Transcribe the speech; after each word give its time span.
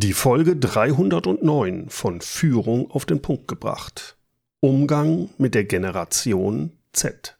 Die 0.00 0.12
Folge 0.12 0.54
309 0.54 1.88
von 1.88 2.20
Führung 2.20 2.88
auf 2.88 3.04
den 3.04 3.20
Punkt 3.20 3.48
gebracht. 3.48 4.16
Umgang 4.60 5.28
mit 5.38 5.56
der 5.56 5.64
Generation 5.64 6.70
Z. 6.92 7.36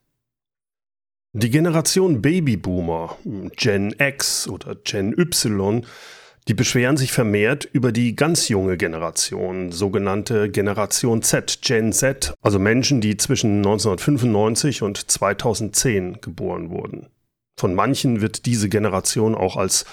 Die 1.35 1.51
Generation 1.51 2.21
Babyboomer, 2.21 3.17
Gen 3.55 3.95
X 3.97 4.49
oder 4.49 4.75
Gen 4.75 5.17
Y, 5.17 5.87
die 6.49 6.55
beschweren 6.55 6.97
sich 6.97 7.13
vermehrt 7.13 7.65
über 7.65 7.93
die 7.93 8.17
ganz 8.17 8.49
junge 8.49 8.77
Generation, 8.77 9.71
sogenannte 9.71 10.51
Generation 10.51 11.23
Z, 11.23 11.61
Gen 11.63 11.93
Z, 11.93 12.35
also 12.41 12.59
Menschen, 12.59 13.01
die 13.01 13.17
zwischen 13.17 13.59
1995 13.59 14.83
und 14.83 15.09
2010 15.09 16.23
geboren 16.23 16.71
wurden. 16.71 17.07
Von 17.57 17.77
manchen 17.77 18.21
wird 18.21 18.47
diese 18.47 18.69
Generation 18.69 19.37
auch 19.37 19.57
als 19.57 19.85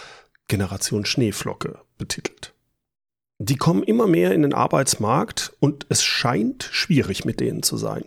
Generation 0.48 1.06
Schneeflocke 1.06 1.78
betitelt. 2.00 2.55
Die 3.40 3.58
kommen 3.58 3.84
immer 3.84 4.08
mehr 4.08 4.34
in 4.34 4.44
den 4.44 4.54
Arbeitsmarkt 4.54 5.54
und 5.60 5.86
es 5.90 6.04
scheint 6.04 6.70
schwierig 6.72 7.26
mit 7.26 7.40
denen 7.40 7.64
zu 7.64 7.78
sein. 7.78 8.06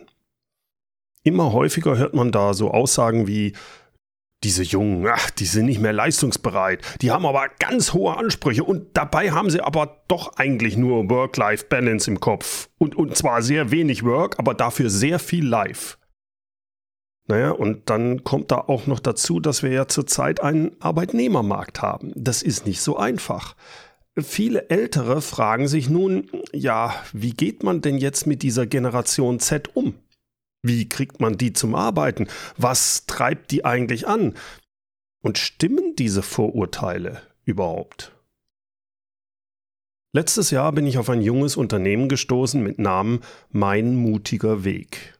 Immer 1.22 1.52
häufiger 1.52 1.98
hört 1.98 2.14
man 2.14 2.32
da 2.32 2.54
so 2.54 2.70
Aussagen 2.70 3.26
wie, 3.26 3.54
diese 4.44 4.62
Jungen, 4.62 5.06
ach, 5.06 5.30
die 5.30 5.46
sind 5.46 5.66
nicht 5.66 5.80
mehr 5.80 5.92
leistungsbereit, 5.92 6.82
die 7.02 7.10
haben 7.10 7.26
aber 7.26 7.48
ganz 7.58 7.92
hohe 7.92 8.16
Ansprüche 8.16 8.62
und 8.62 8.96
dabei 8.96 9.32
haben 9.32 9.50
sie 9.50 9.60
aber 9.60 10.02
doch 10.06 10.36
eigentlich 10.36 10.76
nur 10.76 11.10
Work-Life-Balance 11.10 12.10
im 12.10 12.20
Kopf. 12.20 12.68
Und, 12.78 12.94
und 12.94 13.16
zwar 13.16 13.42
sehr 13.42 13.70
wenig 13.70 14.04
Work, 14.04 14.38
aber 14.38 14.54
dafür 14.54 14.90
sehr 14.90 15.18
viel 15.18 15.46
Life. 15.46 15.96
Naja, 17.26 17.50
und 17.50 17.90
dann 17.90 18.24
kommt 18.24 18.50
da 18.50 18.58
auch 18.58 18.86
noch 18.86 19.00
dazu, 19.00 19.40
dass 19.40 19.62
wir 19.62 19.70
ja 19.70 19.86
zurzeit 19.86 20.40
einen 20.40 20.76
Arbeitnehmermarkt 20.80 21.82
haben. 21.82 22.12
Das 22.14 22.42
ist 22.42 22.64
nicht 22.64 22.80
so 22.80 22.96
einfach. 22.96 23.54
Viele 24.20 24.68
Ältere 24.68 25.22
fragen 25.22 25.68
sich 25.68 25.88
nun, 25.88 26.28
ja, 26.52 26.94
wie 27.12 27.32
geht 27.32 27.62
man 27.62 27.80
denn 27.80 27.98
jetzt 27.98 28.26
mit 28.26 28.42
dieser 28.42 28.66
Generation 28.66 29.38
Z 29.38 29.76
um? 29.76 29.94
Wie 30.62 30.88
kriegt 30.88 31.20
man 31.20 31.36
die 31.36 31.52
zum 31.52 31.74
Arbeiten? 31.74 32.26
Was 32.56 33.06
treibt 33.06 33.50
die 33.52 33.64
eigentlich 33.64 34.08
an? 34.08 34.34
Und 35.22 35.38
stimmen 35.38 35.94
diese 35.96 36.22
Vorurteile 36.22 37.22
überhaupt? 37.44 38.12
Letztes 40.12 40.50
Jahr 40.50 40.72
bin 40.72 40.86
ich 40.86 40.98
auf 40.98 41.10
ein 41.10 41.22
junges 41.22 41.56
Unternehmen 41.56 42.08
gestoßen 42.08 42.62
mit 42.62 42.78
Namen 42.78 43.20
Mein 43.50 43.94
mutiger 43.94 44.64
Weg. 44.64 45.18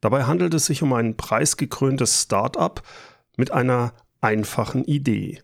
Dabei 0.00 0.24
handelt 0.24 0.54
es 0.54 0.66
sich 0.66 0.82
um 0.82 0.92
ein 0.92 1.16
preisgekröntes 1.16 2.22
Start-up 2.22 2.86
mit 3.36 3.50
einer 3.50 3.92
einfachen 4.20 4.84
Idee. 4.84 5.42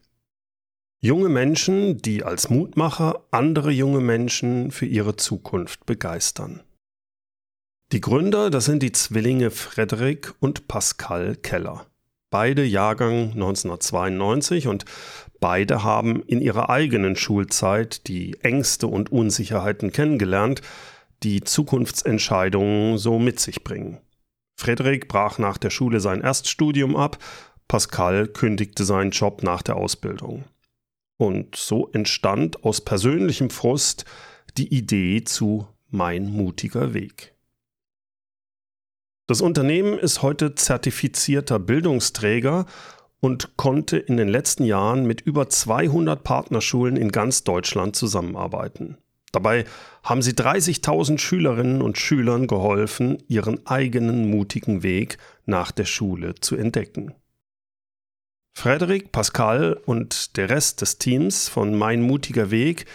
Junge 1.05 1.28
Menschen, 1.28 1.98
die 1.98 2.22
als 2.22 2.48
Mutmacher 2.48 3.27
andere 3.33 3.72
junge 3.72 3.98
Menschen 3.98 4.70
für 4.70 4.86
ihre 4.86 5.17
Zukunft 5.17 5.84
begeistern. 5.84 6.62
Die 7.91 8.00
Gründer, 8.00 8.50
das 8.50 8.67
sind 8.67 8.84
die 8.84 8.92
Zwillinge 8.92 9.50
Frederik 9.50 10.33
und 10.39 10.69
Pascal 10.69 11.34
Keller. 11.34 11.86
Beide 12.31 12.62
Jahrgang 12.62 13.33
1992 13.33 14.69
und 14.69 14.84
beide 15.41 15.83
haben 15.83 16.22
in 16.22 16.41
ihrer 16.41 16.70
eigenen 16.70 17.16
Schulzeit 17.16 18.06
die 18.06 18.39
Ängste 18.42 18.87
und 18.87 19.11
Unsicherheiten 19.11 19.91
kennengelernt, 19.91 20.62
die 21.25 21.41
Zukunftsentscheidungen 21.42 22.97
so 22.97 23.19
mit 23.19 23.41
sich 23.41 23.64
bringen. 23.64 23.98
Frederik 24.56 25.09
brach 25.09 25.39
nach 25.39 25.59
der 25.59 25.70
Schule 25.70 25.98
sein 25.98 26.20
Erststudium 26.20 26.94
ab, 26.94 27.19
Pascal 27.66 28.28
kündigte 28.28 28.84
seinen 28.84 29.11
Job 29.11 29.42
nach 29.42 29.62
der 29.62 29.75
Ausbildung. 29.75 30.44
Und 31.23 31.55
so 31.55 31.89
entstand 31.92 32.65
aus 32.65 32.81
persönlichem 32.81 33.48
Frust 33.48 34.06
die 34.56 34.75
Idee 34.75 35.23
zu 35.23 35.69
Mein 35.89 36.28
mutiger 36.28 36.95
Weg. 36.95 37.37
Das 39.28 39.41
Unternehmen 39.41 40.00
ist 40.00 40.23
heute 40.23 40.56
zertifizierter 40.56 41.61
Bildungsträger 41.61 42.66
und 43.21 43.56
konnte 43.56 43.99
in 43.99 44.16
den 44.16 44.27
letzten 44.27 44.65
Jahren 44.65 45.06
mit 45.06 45.21
über 45.21 45.49
200 45.49 46.25
Partnerschulen 46.25 46.97
in 46.97 47.12
ganz 47.12 47.44
Deutschland 47.44 47.94
zusammenarbeiten. 47.94 48.99
Dabei 49.31 49.65
haben 50.03 50.22
sie 50.22 50.32
30.000 50.32 51.19
Schülerinnen 51.19 51.82
und 51.82 51.99
Schülern 51.99 52.49
geholfen, 52.49 53.22
ihren 53.28 53.65
eigenen 53.65 54.28
mutigen 54.28 54.82
Weg 54.82 55.19
nach 55.47 55.71
der 55.71 55.84
Schule 55.84 56.34
zu 56.34 56.56
entdecken. 56.56 57.15
Frederik, 58.54 59.12
Pascal 59.12 59.80
und 59.86 60.36
der 60.36 60.50
Rest 60.50 60.82
des 60.82 60.98
Teams 60.98 61.48
von 61.48 61.76
Mein 61.76 62.02
mutiger 62.02 62.50
Weg, 62.50 62.86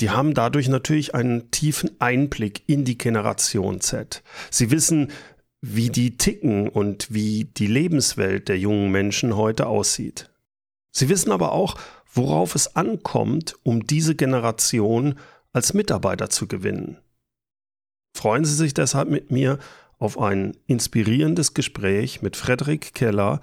die 0.00 0.10
haben 0.10 0.34
dadurch 0.34 0.68
natürlich 0.68 1.14
einen 1.14 1.50
tiefen 1.50 1.90
Einblick 2.00 2.62
in 2.66 2.84
die 2.84 2.98
Generation 2.98 3.80
Z. 3.80 4.22
Sie 4.50 4.70
wissen, 4.70 5.12
wie 5.60 5.88
die 5.88 6.18
ticken 6.18 6.68
und 6.68 7.12
wie 7.14 7.44
die 7.44 7.68
Lebenswelt 7.68 8.48
der 8.48 8.58
jungen 8.58 8.90
Menschen 8.90 9.36
heute 9.36 9.66
aussieht. 9.66 10.30
Sie 10.90 11.08
wissen 11.08 11.32
aber 11.32 11.52
auch, 11.52 11.76
worauf 12.12 12.54
es 12.54 12.76
ankommt, 12.76 13.56
um 13.62 13.86
diese 13.86 14.14
Generation 14.14 15.18
als 15.52 15.72
Mitarbeiter 15.72 16.28
zu 16.28 16.46
gewinnen. 16.46 16.98
Freuen 18.16 18.44
Sie 18.44 18.54
sich 18.54 18.74
deshalb 18.74 19.08
mit 19.08 19.30
mir 19.30 19.58
auf 19.98 20.18
ein 20.18 20.56
inspirierendes 20.66 21.54
Gespräch 21.54 22.20
mit 22.20 22.36
Frederik 22.36 22.94
Keller, 22.94 23.40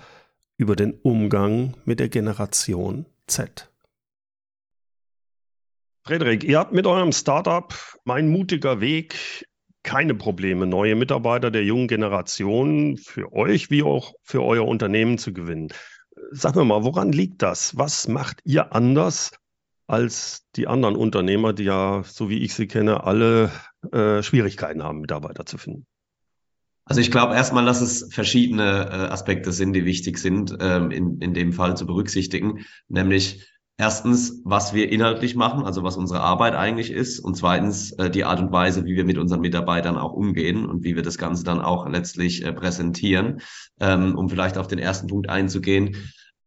über 0.61 0.75
den 0.75 0.93
Umgang 0.93 1.75
mit 1.85 1.99
der 1.99 2.07
Generation 2.07 3.07
Z. 3.25 3.67
Frederik, 6.03 6.43
ihr 6.43 6.59
habt 6.59 6.71
mit 6.71 6.85
eurem 6.85 7.11
Startup 7.11 7.73
Mein 8.05 8.29
mutiger 8.29 8.79
Weg 8.79 9.47
keine 9.81 10.13
Probleme, 10.13 10.67
neue 10.67 10.95
Mitarbeiter 10.95 11.49
der 11.49 11.63
jungen 11.63 11.87
Generation 11.87 12.97
für 12.97 13.33
euch 13.33 13.71
wie 13.71 13.81
auch 13.81 14.13
für 14.21 14.43
euer 14.43 14.67
Unternehmen 14.67 15.17
zu 15.17 15.33
gewinnen. 15.33 15.69
Sag 16.29 16.55
mir 16.55 16.63
mal, 16.63 16.83
woran 16.83 17.11
liegt 17.11 17.41
das? 17.41 17.75
Was 17.75 18.07
macht 18.07 18.41
ihr 18.43 18.71
anders 18.75 19.31
als 19.87 20.45
die 20.55 20.67
anderen 20.67 20.95
Unternehmer, 20.95 21.53
die 21.53 21.63
ja, 21.63 22.03
so 22.05 22.29
wie 22.29 22.43
ich 22.43 22.53
sie 22.53 22.67
kenne, 22.67 23.03
alle 23.03 23.49
äh, 23.91 24.21
Schwierigkeiten 24.21 24.83
haben, 24.83 25.01
Mitarbeiter 25.01 25.47
zu 25.47 25.57
finden? 25.57 25.87
Also 26.91 26.99
ich 26.99 27.09
glaube 27.09 27.35
erstmal, 27.35 27.63
dass 27.63 27.79
es 27.79 28.13
verschiedene 28.13 28.63
äh, 28.63 29.13
Aspekte 29.13 29.53
sind, 29.53 29.71
die 29.71 29.85
wichtig 29.85 30.17
sind, 30.17 30.57
ähm, 30.59 30.91
in, 30.91 31.21
in 31.21 31.33
dem 31.33 31.53
Fall 31.53 31.77
zu 31.77 31.85
berücksichtigen. 31.85 32.65
Nämlich 32.89 33.47
erstens, 33.77 34.41
was 34.43 34.73
wir 34.73 34.91
inhaltlich 34.91 35.37
machen, 35.37 35.63
also 35.63 35.83
was 35.83 35.95
unsere 35.95 36.19
Arbeit 36.19 36.53
eigentlich 36.53 36.91
ist. 36.91 37.21
Und 37.21 37.37
zweitens, 37.37 37.93
äh, 37.93 38.09
die 38.09 38.25
Art 38.25 38.41
und 38.41 38.51
Weise, 38.51 38.83
wie 38.83 38.97
wir 38.97 39.05
mit 39.05 39.17
unseren 39.17 39.39
Mitarbeitern 39.39 39.97
auch 39.97 40.11
umgehen 40.11 40.65
und 40.65 40.83
wie 40.83 40.97
wir 40.97 41.01
das 41.01 41.17
Ganze 41.17 41.45
dann 41.45 41.61
auch 41.61 41.87
letztlich 41.87 42.43
äh, 42.43 42.51
präsentieren. 42.51 43.39
Ähm, 43.79 44.17
um 44.17 44.27
vielleicht 44.27 44.57
auf 44.57 44.67
den 44.67 44.79
ersten 44.79 45.07
Punkt 45.07 45.29
einzugehen. 45.29 45.95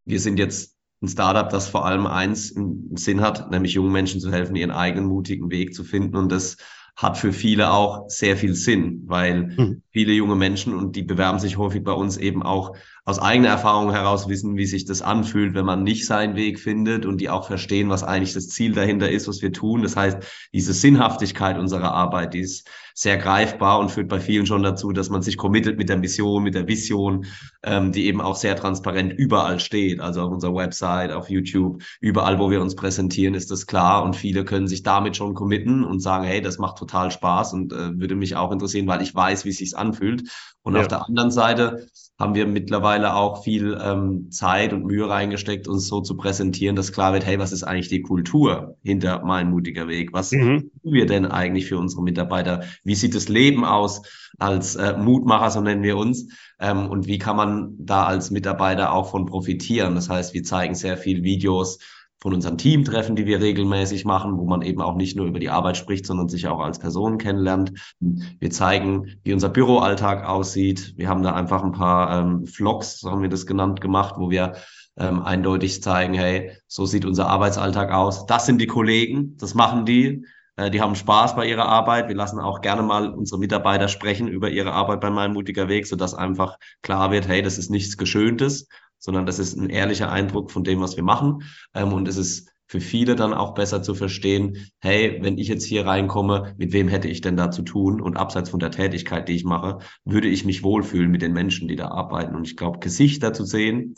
Wir 0.05 0.19
sind 0.19 0.37
jetzt 0.37 0.75
ein 1.01 1.07
Startup, 1.07 1.49
das 1.49 1.69
vor 1.69 1.87
allem 1.87 2.05
eins 2.05 2.51
im 2.51 2.91
Sinn 2.93 3.21
hat, 3.21 3.49
nämlich 3.49 3.73
jungen 3.73 3.91
Menschen 3.91 4.21
zu 4.21 4.31
helfen, 4.31 4.55
ihren 4.55 4.69
eigenen 4.69 5.07
mutigen 5.07 5.49
Weg 5.49 5.73
zu 5.73 5.83
finden. 5.83 6.17
Und 6.17 6.31
das 6.31 6.57
hat 6.95 7.17
für 7.17 7.33
viele 7.33 7.71
auch 7.71 8.09
sehr 8.09 8.37
viel 8.37 8.53
Sinn, 8.53 9.01
weil 9.07 9.47
mhm. 9.57 9.81
Viele 9.95 10.11
junge 10.11 10.35
Menschen 10.35 10.75
und 10.75 10.97
die 10.97 11.03
bewerben 11.03 11.39
sich 11.39 11.57
häufig 11.57 11.81
bei 11.81 11.93
uns 11.93 12.17
eben 12.17 12.43
auch 12.43 12.75
aus 13.05 13.17
eigener 13.17 13.47
Erfahrung 13.47 13.91
heraus 13.91 14.27
wissen, 14.27 14.57
wie 14.57 14.65
sich 14.65 14.83
das 14.83 15.01
anfühlt, 15.01 15.53
wenn 15.53 15.65
man 15.65 15.83
nicht 15.83 16.05
seinen 16.05 16.35
Weg 16.35 16.59
findet 16.59 17.05
und 17.05 17.21
die 17.21 17.29
auch 17.29 17.47
verstehen, 17.47 17.87
was 17.87 18.03
eigentlich 18.03 18.33
das 18.33 18.49
Ziel 18.49 18.73
dahinter 18.73 19.09
ist, 19.09 19.29
was 19.29 19.41
wir 19.41 19.53
tun. 19.53 19.83
Das 19.83 19.95
heißt, 19.95 20.17
diese 20.53 20.73
Sinnhaftigkeit 20.73 21.57
unserer 21.57 21.93
Arbeit, 21.93 22.33
die 22.33 22.41
ist 22.41 22.67
sehr 22.97 23.17
greifbar 23.17 23.79
und 23.79 23.91
führt 23.91 24.07
bei 24.07 24.21
vielen 24.21 24.45
schon 24.45 24.63
dazu, 24.63 24.93
dass 24.93 25.09
man 25.09 25.21
sich 25.21 25.35
committet 25.35 25.77
mit 25.77 25.89
der 25.89 25.97
Mission, 25.97 26.43
mit 26.43 26.55
der 26.55 26.67
Vision, 26.67 27.25
ähm, 27.61 27.91
die 27.91 28.05
eben 28.05 28.21
auch 28.21 28.37
sehr 28.37 28.55
transparent 28.55 29.11
überall 29.11 29.59
steht. 29.59 29.99
Also 29.99 30.21
auf 30.21 30.31
unserer 30.31 30.55
Website, 30.55 31.11
auf 31.11 31.29
YouTube, 31.29 31.83
überall, 31.99 32.39
wo 32.39 32.49
wir 32.49 32.61
uns 32.61 32.75
präsentieren, 32.75 33.35
ist 33.35 33.51
das 33.51 33.67
klar 33.67 34.03
und 34.03 34.15
viele 34.15 34.45
können 34.45 34.67
sich 34.67 34.81
damit 34.81 35.17
schon 35.17 35.33
committen 35.33 35.83
und 35.83 35.99
sagen, 35.99 36.23
hey, 36.23 36.41
das 36.41 36.57
macht 36.57 36.77
total 36.77 37.11
Spaß 37.11 37.51
und 37.53 37.73
äh, 37.73 37.99
würde 37.99 38.15
mich 38.15 38.37
auch 38.37 38.51
interessieren, 38.51 38.87
weil 38.87 39.01
ich 39.01 39.13
weiß, 39.13 39.43
wie 39.43 39.49
es 39.49 39.57
sich 39.57 39.77
anfühlt. 39.85 40.29
Und 40.63 40.75
ja. 40.75 40.81
auf 40.81 40.87
der 40.87 41.07
anderen 41.07 41.31
Seite 41.31 41.87
haben 42.17 42.33
wir 42.33 42.47
mittlerweile 42.47 43.13
auch 43.15 43.43
viel 43.43 43.77
ähm, 43.81 44.31
Zeit 44.31 44.71
und 44.71 44.85
Mühe 44.85 45.07
reingesteckt, 45.09 45.67
uns 45.67 45.87
so 45.87 45.99
zu 45.99 46.15
präsentieren, 46.15 46.75
dass 46.75 46.93
klar 46.93 47.11
wird, 47.11 47.25
hey, 47.25 47.39
was 47.39 47.51
ist 47.51 47.63
eigentlich 47.63 47.89
die 47.89 48.01
Kultur 48.01 48.77
hinter 48.83 49.21
mein 49.25 49.51
mutiger 49.51 49.87
Weg? 49.89 50.13
Was 50.13 50.31
mhm. 50.31 50.71
tun 50.81 50.93
wir 50.93 51.05
denn 51.07 51.25
eigentlich 51.25 51.65
für 51.65 51.77
unsere 51.77 52.01
Mitarbeiter? 52.03 52.63
Wie 52.83 52.95
sieht 52.95 53.15
das 53.15 53.27
Leben 53.27 53.65
aus 53.65 54.03
als 54.37 54.75
äh, 54.75 54.97
Mutmacher, 54.97 55.51
so 55.51 55.59
nennen 55.59 55.83
wir 55.83 55.97
uns? 55.97 56.29
Ähm, 56.57 56.89
und 56.89 57.05
wie 57.05 57.17
kann 57.17 57.35
man 57.35 57.75
da 57.79 58.05
als 58.05 58.31
Mitarbeiter 58.31 58.93
auch 58.93 59.11
von 59.11 59.25
profitieren? 59.25 59.95
Das 59.95 60.09
heißt, 60.09 60.33
wir 60.33 60.43
zeigen 60.43 60.75
sehr 60.75 60.97
viel 60.97 61.23
Videos, 61.23 61.79
von 62.19 62.33
unseren 62.33 62.57
Teamtreffen, 62.57 63.15
die 63.15 63.25
wir 63.25 63.41
regelmäßig 63.41 64.05
machen, 64.05 64.37
wo 64.37 64.45
man 64.45 64.61
eben 64.61 64.81
auch 64.81 64.95
nicht 64.95 65.15
nur 65.15 65.27
über 65.27 65.39
die 65.39 65.49
Arbeit 65.49 65.77
spricht, 65.77 66.05
sondern 66.05 66.29
sich 66.29 66.47
auch 66.47 66.59
als 66.59 66.79
Person 66.79 67.17
kennenlernt. 67.17 67.73
Wir 67.99 68.49
zeigen, 68.49 69.17
wie 69.23 69.33
unser 69.33 69.49
Büroalltag 69.49 70.25
aussieht. 70.25 70.93
Wir 70.97 71.09
haben 71.09 71.23
da 71.23 71.33
einfach 71.33 71.63
ein 71.63 71.73
paar 71.73 72.19
ähm, 72.19 72.45
Vlogs, 72.45 72.99
so 72.99 73.11
haben 73.11 73.21
wir 73.21 73.29
das 73.29 73.45
genannt, 73.45 73.81
gemacht, 73.81 74.15
wo 74.17 74.29
wir 74.29 74.53
ähm, 74.97 75.21
eindeutig 75.21 75.83
zeigen, 75.83 76.13
hey, 76.13 76.51
so 76.67 76.85
sieht 76.85 77.05
unser 77.05 77.27
Arbeitsalltag 77.27 77.91
aus. 77.91 78.25
Das 78.25 78.45
sind 78.45 78.59
die 78.59 78.67
Kollegen, 78.67 79.35
das 79.37 79.53
machen 79.53 79.85
die. 79.85 80.25
Äh, 80.55 80.71
die 80.71 80.81
haben 80.81 80.95
Spaß 80.95 81.35
bei 81.35 81.47
ihrer 81.47 81.65
Arbeit. 81.65 82.07
Wir 82.07 82.15
lassen 82.15 82.39
auch 82.39 82.61
gerne 82.61 82.81
mal 82.81 83.09
unsere 83.09 83.39
Mitarbeiter 83.39 83.87
sprechen 83.87 84.27
über 84.27 84.49
ihre 84.49 84.71
Arbeit 84.71 85.01
bei 85.01 85.09
meinem 85.09 85.33
mutiger 85.33 85.67
Weg, 85.67 85.87
sodass 85.87 86.13
einfach 86.13 86.57
klar 86.81 87.11
wird, 87.11 87.27
hey, 87.27 87.41
das 87.41 87.57
ist 87.57 87.69
nichts 87.69 87.97
Geschöntes, 87.97 88.67
sondern 89.05 89.27
das 89.27 89.37
ist 89.37 89.55
ein 89.55 89.69
ehrlicher 89.69 90.11
Eindruck 90.11 90.49
von 90.49 90.63
dem, 90.63 90.81
was 90.81 90.95
wir 90.97 91.03
machen. 91.03 91.43
Ähm, 91.75 91.93
und 91.93 92.07
es 92.07 92.17
ist 92.17 92.51
für 92.67 92.81
viele 92.81 93.15
dann 93.15 93.35
auch 93.35 93.53
besser 93.53 93.83
zu 93.83 93.93
verstehen, 93.93 94.67
hey, 94.79 95.19
wenn 95.21 95.37
ich 95.37 95.47
jetzt 95.47 95.63
hier 95.63 95.85
reinkomme, 95.85 96.55
mit 96.57 96.73
wem 96.73 96.87
hätte 96.87 97.07
ich 97.07 97.21
denn 97.21 97.37
da 97.37 97.51
zu 97.51 97.61
tun? 97.61 98.01
Und 98.01 98.17
abseits 98.17 98.49
von 98.49 98.59
der 98.59 98.71
Tätigkeit, 98.71 99.29
die 99.29 99.35
ich 99.35 99.43
mache, 99.43 99.77
würde 100.05 100.27
ich 100.27 100.43
mich 100.43 100.63
wohlfühlen 100.63 101.11
mit 101.11 101.21
den 101.21 101.33
Menschen, 101.33 101.67
die 101.67 101.75
da 101.75 101.89
arbeiten. 101.89 102.35
Und 102.35 102.47
ich 102.47 102.57
glaube, 102.57 102.79
Gesichter 102.79 103.31
zu 103.31 103.45
sehen, 103.45 103.93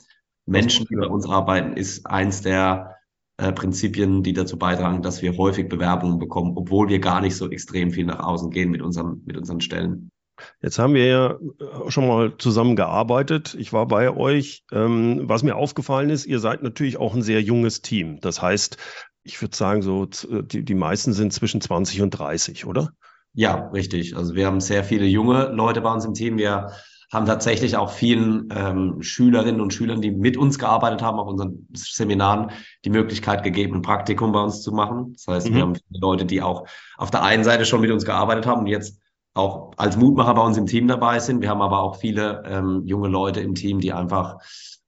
Menschen, 0.45 0.85
die 0.89 0.97
bei 0.97 1.07
uns 1.07 1.25
arbeiten, 1.25 1.77
ist 1.77 2.05
eins 2.05 2.41
der 2.41 2.97
äh, 3.37 3.53
Prinzipien, 3.53 4.23
die 4.23 4.33
dazu 4.33 4.57
beitragen, 4.57 5.01
dass 5.01 5.21
wir 5.21 5.37
häufig 5.37 5.69
Bewerbungen 5.69 6.19
bekommen, 6.19 6.57
obwohl 6.57 6.89
wir 6.89 6.99
gar 6.99 7.21
nicht 7.21 7.37
so 7.37 7.49
extrem 7.49 7.91
viel 7.91 8.05
nach 8.05 8.19
außen 8.19 8.51
gehen 8.51 8.71
mit 8.71 8.81
unseren, 8.81 9.21
mit 9.25 9.37
unseren 9.37 9.61
Stellen. 9.61 10.11
Jetzt 10.61 10.79
haben 10.79 10.93
wir 10.93 11.05
ja 11.05 11.31
äh, 11.31 11.89
schon 11.89 12.07
mal 12.07 12.37
zusammen 12.37 12.75
gearbeitet. 12.75 13.55
Ich 13.59 13.73
war 13.73 13.87
bei 13.87 14.15
euch. 14.15 14.63
Ähm, 14.71 15.21
was 15.23 15.43
mir 15.43 15.55
aufgefallen 15.55 16.09
ist, 16.09 16.25
ihr 16.25 16.39
seid 16.39 16.63
natürlich 16.63 16.97
auch 16.97 17.15
ein 17.15 17.21
sehr 17.21 17.41
junges 17.41 17.81
Team. 17.81 18.19
Das 18.21 18.41
heißt, 18.41 18.77
ich 19.23 19.41
würde 19.41 19.55
sagen, 19.55 19.81
so 19.81 20.05
äh, 20.05 20.43
die, 20.43 20.63
die 20.63 20.75
meisten 20.75 21.13
sind 21.13 21.33
zwischen 21.33 21.61
20 21.61 22.01
und 22.01 22.11
30, 22.11 22.65
oder? 22.65 22.91
Ja, 23.33 23.69
richtig. 23.69 24.15
Also 24.15 24.35
wir 24.35 24.47
haben 24.47 24.59
sehr 24.59 24.83
viele 24.83 25.05
junge 25.05 25.47
Leute 25.47 25.81
bei 25.81 25.91
uns 25.91 26.05
im 26.05 26.13
Team. 26.13 26.37
Wir 26.37 26.71
haben 27.11 27.25
tatsächlich 27.25 27.77
auch 27.77 27.91
vielen 27.91 28.49
ähm, 28.51 29.01
Schülerinnen 29.01 29.61
und 29.61 29.73
Schülern, 29.73 30.01
die 30.01 30.11
mit 30.11 30.35
uns 30.35 30.59
gearbeitet 30.59 31.01
haben, 31.01 31.19
auf 31.19 31.27
unseren 31.27 31.67
Seminaren, 31.73 32.51
die 32.83 32.89
Möglichkeit 32.89 33.43
gegeben, 33.43 33.75
ein 33.75 33.81
Praktikum 33.81 34.33
bei 34.33 34.41
uns 34.41 34.61
zu 34.61 34.73
machen. 34.73 35.13
Das 35.13 35.27
heißt, 35.27 35.49
mhm. 35.49 35.55
wir 35.55 35.61
haben 35.61 35.75
viele 35.75 35.99
Leute, 36.01 36.25
die 36.25 36.41
auch 36.41 36.67
auf 36.97 37.11
der 37.11 37.23
einen 37.23 37.43
Seite 37.43 37.65
schon 37.65 37.81
mit 37.81 37.91
uns 37.91 38.05
gearbeitet 38.05 38.45
haben 38.45 38.61
und 38.61 38.67
jetzt 38.67 38.99
auch 39.37 39.71
als 39.77 39.97
Mutmacher 39.97 40.33
bei 40.33 40.41
uns 40.41 40.57
im 40.57 40.65
Team 40.65 40.87
dabei 40.87 41.19
sind. 41.19 41.41
Wir 41.41 41.49
haben 41.49 41.61
aber 41.61 41.79
auch 41.79 41.97
viele 41.97 42.43
ähm, 42.45 42.83
junge 42.85 43.07
Leute 43.07 43.39
im 43.41 43.55
Team, 43.55 43.79
die 43.79 43.93
einfach 43.93 44.37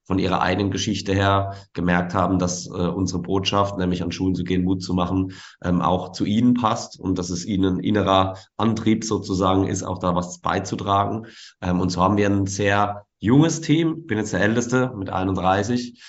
von 0.10 0.18
ihrer 0.18 0.42
eigenen 0.42 0.72
Geschichte 0.72 1.14
her 1.14 1.54
gemerkt 1.74 2.16
haben, 2.16 2.40
dass 2.40 2.66
äh, 2.66 2.72
unsere 2.72 3.22
Botschaft, 3.22 3.78
nämlich 3.78 4.02
an 4.02 4.12
Schulen 4.12 4.34
zu 4.34 4.44
gehen, 4.44 4.64
Mut 4.64 4.82
zu 4.82 4.96
machen, 4.96 5.34
ähm, 5.64 5.84
auch 5.84 6.14
zu 6.14 6.26
ihnen 6.26 6.56
passt 6.56 7.00
und 7.00 7.20
dass 7.20 7.30
es 7.30 7.46
ihnen 7.46 7.80
innerer 7.80 8.36
Antrieb 8.58 9.04
sozusagen 9.04 9.68
ist, 9.68 9.84
auch 9.84 10.00
da 10.00 10.16
was 10.16 10.40
beizutragen. 10.40 11.28
Ähm, 11.62 11.80
und 11.80 11.92
so 11.92 12.02
haben 12.02 12.18
wir 12.18 12.28
ein 12.28 12.48
sehr 12.48 13.06
junges 13.20 13.62
Team. 13.62 13.98
Ich 14.00 14.08
bin 14.08 14.18
jetzt 14.18 14.34
der 14.34 14.42
Älteste 14.42 14.92
mit 14.98 15.12
31. 15.12 16.02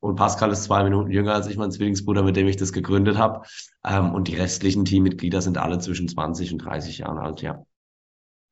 Und 0.00 0.16
Pascal 0.16 0.52
ist 0.52 0.64
zwei 0.64 0.84
Minuten 0.84 1.10
jünger 1.10 1.34
als 1.34 1.46
ich, 1.46 1.56
mein 1.56 1.70
Zwillingsbruder, 1.70 2.22
mit 2.22 2.36
dem 2.36 2.48
ich 2.48 2.56
das 2.56 2.72
gegründet 2.72 3.16
habe. 3.16 3.46
Ähm, 3.84 4.12
und 4.12 4.28
die 4.28 4.36
restlichen 4.36 4.84
Teammitglieder 4.84 5.40
sind 5.40 5.58
alle 5.58 5.78
zwischen 5.78 6.08
20 6.08 6.52
und 6.52 6.58
30 6.58 6.98
Jahren 6.98 7.18
alt, 7.18 7.42
ja. 7.42 7.64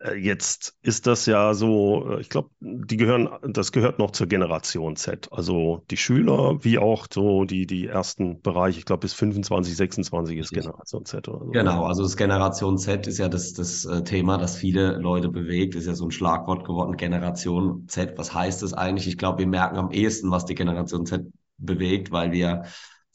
Äh, 0.05 0.17
jetzt 0.17 0.77
ist 0.83 1.07
das 1.07 1.27
ja 1.27 1.55
so, 1.55 2.11
äh, 2.11 2.21
ich 2.21 2.29
glaube, 2.29 2.51
die 2.61 2.97
gehören, 2.97 3.29
das 3.43 3.73
gehört 3.73 3.99
noch 3.99 4.11
zur 4.11 4.27
Generation 4.27 4.97
Z. 4.97 5.29
Also 5.33 5.85
die 5.91 5.97
Schüler, 5.97 6.63
wie 6.63 6.79
auch 6.79 7.07
so 7.13 7.45
die, 7.45 7.67
die 7.67 7.87
ersten 7.87 8.41
Bereiche, 8.43 8.79
ich 8.79 8.85
glaube 8.85 9.01
bis 9.01 9.15
25, 9.15 9.77
26 9.77 10.39
ist 10.39 10.53
Generation 10.53 11.05
Z. 11.05 11.29
Oder 11.29 11.47
so. 11.47 11.51
Genau, 11.51 11.85
also 11.85 12.03
das 12.03 12.17
Generation 12.17 12.79
Z 12.79 13.07
ist 13.07 13.19
ja 13.19 13.29
das, 13.29 13.55
das 13.55 13.85
äh, 13.85 14.05
Thema, 14.05 14.37
das 14.39 14.57
viele 14.57 14.99
Leute 14.99 15.29
bewegt, 15.29 15.75
ist 15.75 15.87
ja 15.87 15.95
so 15.95 16.05
ein 16.05 16.11
Schlagwort 16.11 16.65
geworden, 16.65 16.97
Generation 16.97 17.87
Z. 17.89 18.19
Was 18.19 18.35
heißt 18.35 18.63
das 18.63 18.75
eigentlich? 18.75 19.09
Ich 19.09 19.19
glaube, 19.19 19.39
wir 19.39 19.47
merken 19.47 19.77
am 19.77 19.91
ehesten, 19.91 20.31
was 20.31 20.45
die 20.45 20.55
Generation 20.55 21.07
Z 21.07 21.27
bewegt, 21.57 22.11
weil 22.11 22.33
wir 22.33 22.65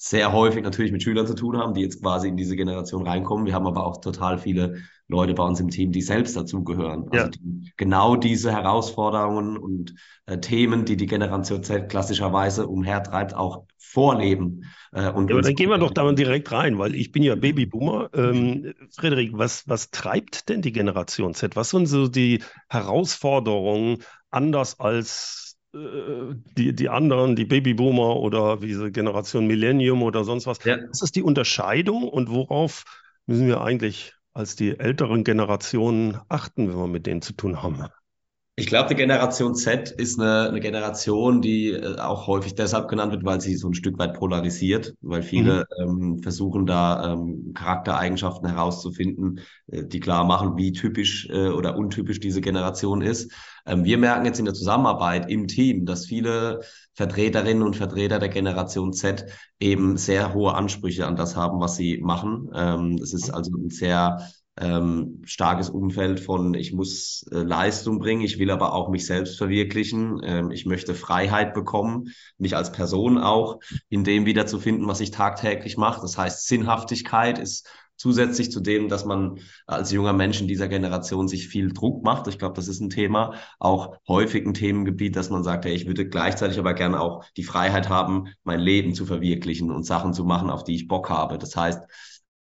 sehr 0.02 0.32
häufig 0.32 0.64
natürlich 0.64 0.94
mit 0.94 1.04
Schülern 1.04 1.28
zu 1.28 1.36
tun 1.36 1.58
haben, 1.58 1.74
die 1.74 1.82
jetzt 1.82 2.02
quasi 2.02 2.30
in 2.30 2.38
diese 2.38 2.56
Generation 2.56 3.06
reinkommen. 3.06 3.46
Wir 3.46 3.54
haben 3.54 3.68
aber 3.68 3.86
auch 3.86 4.00
total 4.00 4.38
viele 4.38 4.78
Leute 5.10 5.34
bei 5.34 5.44
uns 5.44 5.60
im 5.60 5.70
Team, 5.70 5.92
die 5.92 6.02
selbst 6.02 6.38
dazugehören. 6.38 7.10
Also 7.12 7.28
die 7.28 7.74
genau 7.76 8.16
diese 8.16 8.54
Herausforderungen 8.54 9.58
und 9.58 9.96
äh, 10.26 10.38
Themen, 10.38 10.86
die 10.86 10.96
die 10.96 11.06
Generation 11.06 11.64
Z 11.64 11.90
klassischerweise 11.90 12.68
umhertreibt, 12.68 13.36
auch 13.36 13.66
vorleben. 13.78 14.64
Äh, 14.94 15.12
und 15.12 15.30
ja, 15.30 15.36
aber 15.36 15.42
dann 15.42 15.56
gehen 15.56 15.70
wir 15.70 15.78
doch 15.78 15.92
da 15.92 16.06
mal 16.06 16.16
direkt 16.16 16.50
rein, 16.54 16.80
weil 16.80 16.96
ich 16.96 17.12
bin 17.12 17.22
ja 17.22 17.36
Babyboomer. 17.36 18.10
Ähm, 18.14 18.74
Frederik, 18.92 19.32
was, 19.34 19.68
was 19.68 19.92
treibt 19.92 20.48
denn 20.48 20.62
die 20.62 20.72
Generation 20.72 21.34
Z? 21.34 21.58
Was 21.58 21.72
sind 21.72 21.88
so 21.88 22.08
die 22.08 22.42
Herausforderungen 22.70 23.98
anders 24.30 24.80
als 24.80 25.49
die, 25.74 26.74
die 26.74 26.90
anderen, 26.90 27.36
die 27.36 27.46
Babyboomer 27.46 28.16
oder 28.16 28.58
diese 28.58 28.92
Generation 28.92 29.46
Millennium 29.46 30.02
oder 30.02 30.24
sonst 30.24 30.48
was. 30.48 30.64
Ja. 30.64 30.78
Was 30.90 31.02
ist 31.02 31.16
die 31.16 31.22
Unterscheidung 31.22 32.08
und 32.10 32.30
worauf 32.30 32.86
müssen 33.28 33.48
wir 33.48 33.62
eigentlich 33.62 34.14
als 34.34 34.56
die 34.56 34.80
älteren 34.80 35.24
Generationen 35.24 36.18
achten, 36.28 36.70
wenn 36.70 36.78
wir 36.78 36.88
mit 36.88 37.06
denen 37.06 37.22
zu 37.22 37.34
tun 37.34 37.62
haben? 37.62 37.86
Ich 38.60 38.68
glaube, 38.68 38.90
die 38.90 38.96
Generation 38.96 39.56
Z 39.56 39.90
ist 39.90 40.20
eine, 40.20 40.50
eine 40.50 40.60
Generation, 40.60 41.42
die 41.42 41.70
äh, 41.70 41.98
auch 41.98 42.28
häufig 42.28 42.56
deshalb 42.56 42.90
genannt 42.90 43.14
wird, 43.14 43.24
weil 43.24 43.40
sie 43.40 43.56
so 43.56 43.70
ein 43.70 43.74
Stück 43.74 43.98
weit 43.98 44.16
polarisiert, 44.16 44.96
weil 45.00 45.24
viele 45.24 45.66
mhm. 45.80 46.16
ähm, 46.18 46.20
versuchen 46.22 46.66
da 46.66 47.14
ähm, 47.14 47.54
Charaktereigenschaften 47.54 48.50
herauszufinden, 48.50 49.40
äh, 49.68 49.86
die 49.86 50.02
klar 50.02 50.26
machen, 50.26 50.58
wie 50.58 50.74
typisch 50.74 51.30
äh, 51.30 51.48
oder 51.48 51.78
untypisch 51.78 52.20
diese 52.20 52.42
Generation 52.42 53.02
ist. 53.02 53.32
Ähm, 53.66 53.86
wir 53.86 53.98
merken 53.98 54.26
jetzt 54.26 54.40
in 54.40 54.46
der 54.46 54.54
Zusammenarbeit 54.54 55.30
im 55.30 55.48
Team, 55.48 55.86
dass 55.86 56.06
viele 56.06 56.60
Vertreterinnen 56.96 57.64
und 57.64 57.78
Vertreter 57.78 58.20
der 58.20 58.28
Generation 58.28 58.92
Z 58.92 59.26
eben 59.62 59.96
sehr 59.96 60.34
hohe 60.34 60.54
Ansprüche 60.54 61.08
an 61.08 61.16
das 61.16 61.38
haben, 61.38 61.62
was 61.62 61.78
sie 61.78 62.00
machen. 62.00 62.50
Ähm, 62.54 63.00
es 63.02 63.14
ist 63.14 63.30
also 63.30 63.52
ein 63.56 63.70
sehr 63.70 64.20
ähm, 64.60 65.22
starkes 65.26 65.70
Umfeld 65.70 66.20
von, 66.20 66.54
ich 66.54 66.74
muss 66.74 67.26
äh, 67.32 67.38
Leistung 67.38 68.00
bringen, 68.00 68.22
ich 68.22 68.40
will 68.40 68.52
aber 68.52 68.74
auch 68.74 68.90
mich 68.90 69.06
selbst 69.06 69.38
verwirklichen, 69.38 70.22
ähm, 70.24 70.52
ich 70.52 70.66
möchte 70.66 70.96
Freiheit 70.96 71.54
bekommen, 71.54 72.10
mich 72.38 72.56
als 72.56 72.72
Person 72.72 73.18
auch 73.18 73.60
in 73.90 74.04
dem 74.04 74.26
wiederzufinden, 74.26 74.88
was 74.88 75.00
ich 75.00 75.12
tagtäglich 75.12 75.78
mache. 75.78 76.02
Das 76.02 76.18
heißt, 76.18 76.48
Sinnhaftigkeit 76.48 77.40
ist 77.40 77.70
zusätzlich 78.00 78.50
zu 78.50 78.62
dem, 78.62 78.88
dass 78.88 79.06
man 79.06 79.40
als 79.68 79.92
junger 79.92 80.14
Mensch 80.14 80.40
in 80.40 80.48
dieser 80.48 80.70
Generation 80.70 81.28
sich 81.28 81.50
viel 81.50 81.74
Druck 81.74 82.04
macht. 82.04 82.28
Ich 82.28 82.40
glaube, 82.40 82.56
das 82.56 82.70
ist 82.70 82.80
ein 82.80 82.90
Thema, 82.90 83.36
auch 83.60 83.98
häufig 84.08 84.46
ein 84.46 84.54
Themengebiet, 84.54 85.16
dass 85.18 85.30
man 85.30 85.44
sagt, 85.44 85.66
hey, 85.66 85.74
ich 85.74 85.86
würde 85.86 86.08
gleichzeitig 86.08 86.58
aber 86.60 86.74
gerne 86.74 87.00
auch 87.00 87.26
die 87.36 87.44
Freiheit 87.44 87.90
haben, 87.90 88.30
mein 88.44 88.62
Leben 88.62 88.94
zu 88.94 89.06
verwirklichen 89.06 89.70
und 89.70 89.84
Sachen 89.84 90.14
zu 90.14 90.24
machen, 90.24 90.50
auf 90.50 90.64
die 90.64 90.76
ich 90.76 90.88
Bock 90.88 91.10
habe. 91.10 91.38
Das 91.38 91.56
heißt, 91.56 91.82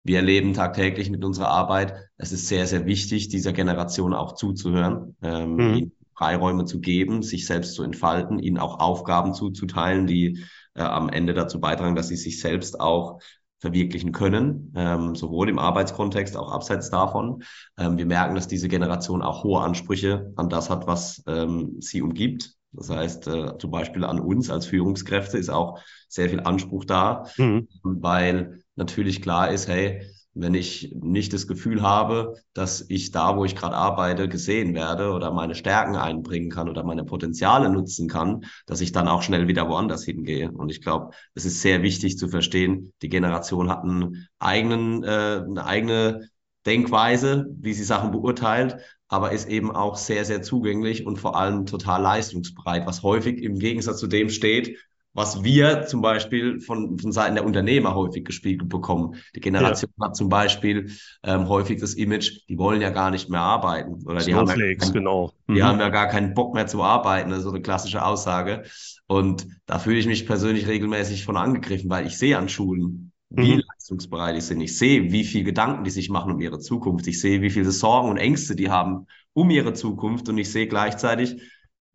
wir 0.08 0.16
erleben 0.16 0.54
tagtäglich 0.54 1.10
mit 1.10 1.24
unserer 1.24 1.48
Arbeit, 1.48 1.94
es 2.16 2.32
ist 2.32 2.48
sehr, 2.48 2.66
sehr 2.66 2.86
wichtig, 2.86 3.28
dieser 3.28 3.52
Generation 3.52 4.14
auch 4.14 4.34
zuzuhören, 4.34 5.16
ähm, 5.22 5.54
mhm. 5.54 5.74
ihnen 5.74 5.92
Freiräume 6.16 6.64
zu 6.64 6.80
geben, 6.80 7.22
sich 7.22 7.46
selbst 7.46 7.74
zu 7.74 7.84
entfalten, 7.84 8.40
ihnen 8.40 8.58
auch 8.58 8.80
Aufgaben 8.80 9.34
zuzuteilen, 9.34 10.06
die 10.06 10.44
äh, 10.74 10.80
am 10.80 11.10
Ende 11.10 11.34
dazu 11.34 11.60
beitragen, 11.60 11.94
dass 11.94 12.08
sie 12.08 12.16
sich 12.16 12.40
selbst 12.40 12.80
auch 12.80 13.20
verwirklichen 13.60 14.12
können, 14.12 14.72
ähm, 14.76 15.14
sowohl 15.14 15.48
im 15.48 15.58
Arbeitskontext, 15.58 16.36
auch 16.36 16.52
abseits 16.52 16.90
davon. 16.90 17.42
Ähm, 17.76 17.98
wir 17.98 18.06
merken, 18.06 18.34
dass 18.34 18.48
diese 18.48 18.68
Generation 18.68 19.22
auch 19.22 19.44
hohe 19.44 19.60
Ansprüche 19.60 20.32
an 20.36 20.48
das 20.48 20.70
hat, 20.70 20.86
was 20.86 21.22
ähm, 21.26 21.76
sie 21.80 22.00
umgibt. 22.00 22.54
Das 22.72 22.88
heißt, 22.90 23.26
äh, 23.28 23.58
zum 23.58 23.70
Beispiel 23.70 24.04
an 24.04 24.20
uns 24.20 24.50
als 24.50 24.66
Führungskräfte 24.66 25.38
ist 25.38 25.50
auch 25.50 25.80
sehr 26.08 26.30
viel 26.30 26.40
Anspruch 26.40 26.84
da, 26.84 27.26
mhm. 27.36 27.68
weil 27.82 28.62
natürlich 28.78 29.20
klar 29.20 29.50
ist, 29.50 29.68
hey, 29.68 30.00
wenn 30.34 30.54
ich 30.54 30.94
nicht 30.94 31.32
das 31.32 31.48
Gefühl 31.48 31.82
habe, 31.82 32.34
dass 32.54 32.84
ich 32.88 33.10
da, 33.10 33.36
wo 33.36 33.44
ich 33.44 33.56
gerade 33.56 33.74
arbeite, 33.74 34.28
gesehen 34.28 34.74
werde 34.74 35.12
oder 35.12 35.32
meine 35.32 35.56
Stärken 35.56 35.96
einbringen 35.96 36.48
kann 36.48 36.68
oder 36.68 36.84
meine 36.84 37.04
Potenziale 37.04 37.70
nutzen 37.70 38.08
kann, 38.08 38.44
dass 38.66 38.80
ich 38.80 38.92
dann 38.92 39.08
auch 39.08 39.22
schnell 39.22 39.48
wieder 39.48 39.68
woanders 39.68 40.04
hingehe. 40.04 40.52
Und 40.52 40.70
ich 40.70 40.80
glaube, 40.80 41.10
es 41.34 41.44
ist 41.44 41.60
sehr 41.60 41.82
wichtig 41.82 42.18
zu 42.18 42.28
verstehen, 42.28 42.92
die 43.02 43.08
Generation 43.08 43.68
hat 43.68 43.82
einen 43.82 44.28
eigenen, 44.38 45.02
äh, 45.02 45.42
eine 45.44 45.64
eigene 45.64 46.28
Denkweise, 46.66 47.46
wie 47.58 47.72
sie 47.72 47.84
Sachen 47.84 48.12
beurteilt, 48.12 48.76
aber 49.08 49.32
ist 49.32 49.48
eben 49.48 49.70
auch 49.74 49.96
sehr, 49.96 50.24
sehr 50.24 50.42
zugänglich 50.42 51.06
und 51.06 51.18
vor 51.18 51.34
allem 51.36 51.66
total 51.66 52.02
leistungsbereit, 52.02 52.86
was 52.86 53.02
häufig 53.02 53.42
im 53.42 53.58
Gegensatz 53.58 53.98
zu 53.98 54.06
dem 54.06 54.28
steht, 54.28 54.76
was 55.18 55.42
wir 55.42 55.84
zum 55.86 56.00
Beispiel 56.00 56.60
von, 56.60 56.96
von 56.96 57.10
Seiten 57.10 57.34
der 57.34 57.44
Unternehmer 57.44 57.96
häufig 57.96 58.24
gespiegelt 58.24 58.68
bekommen. 58.68 59.16
Die 59.34 59.40
Generation 59.40 59.90
ja. 59.98 60.06
hat 60.06 60.14
zum 60.14 60.28
Beispiel 60.28 60.92
ähm, 61.24 61.48
häufig 61.48 61.80
das 61.80 61.94
Image, 61.94 62.48
die 62.48 62.56
wollen 62.56 62.80
ja 62.80 62.90
gar 62.90 63.10
nicht 63.10 63.28
mehr 63.28 63.40
arbeiten. 63.40 64.04
Oder 64.06 64.20
die, 64.20 64.32
haben 64.32 64.46
ja, 64.46 64.54
kein, 64.54 64.92
genau. 64.92 65.32
Mhm. 65.48 65.54
die 65.56 65.62
haben 65.64 65.80
ja 65.80 65.88
gar 65.88 66.06
keinen 66.06 66.34
Bock 66.34 66.54
mehr 66.54 66.68
zu 66.68 66.84
arbeiten, 66.84 67.30
das 67.30 67.40
ist 67.40 67.44
so 67.46 67.50
eine 67.50 67.62
klassische 67.62 68.04
Aussage. 68.04 68.62
Und 69.08 69.48
da 69.66 69.80
fühle 69.80 69.98
ich 69.98 70.06
mich 70.06 70.24
persönlich 70.24 70.68
regelmäßig 70.68 71.24
von 71.24 71.36
angegriffen, 71.36 71.90
weil 71.90 72.06
ich 72.06 72.16
sehe 72.16 72.38
an 72.38 72.48
Schulen, 72.48 73.10
wie 73.28 73.54
mhm. 73.54 73.62
leistungsbereit 73.68 74.36
die 74.36 74.40
sind. 74.40 74.60
Ich 74.60 74.78
sehe, 74.78 75.10
wie 75.10 75.24
viel 75.24 75.42
Gedanken 75.42 75.82
die 75.82 75.90
sich 75.90 76.10
machen 76.10 76.30
um 76.30 76.40
ihre 76.40 76.60
Zukunft. 76.60 77.08
Ich 77.08 77.20
sehe, 77.20 77.42
wie 77.42 77.50
viele 77.50 77.72
Sorgen 77.72 78.08
und 78.08 78.18
Ängste 78.18 78.54
die 78.54 78.70
haben 78.70 79.06
um 79.32 79.50
ihre 79.50 79.72
Zukunft. 79.72 80.28
Und 80.28 80.38
ich 80.38 80.52
sehe 80.52 80.68
gleichzeitig, 80.68 81.42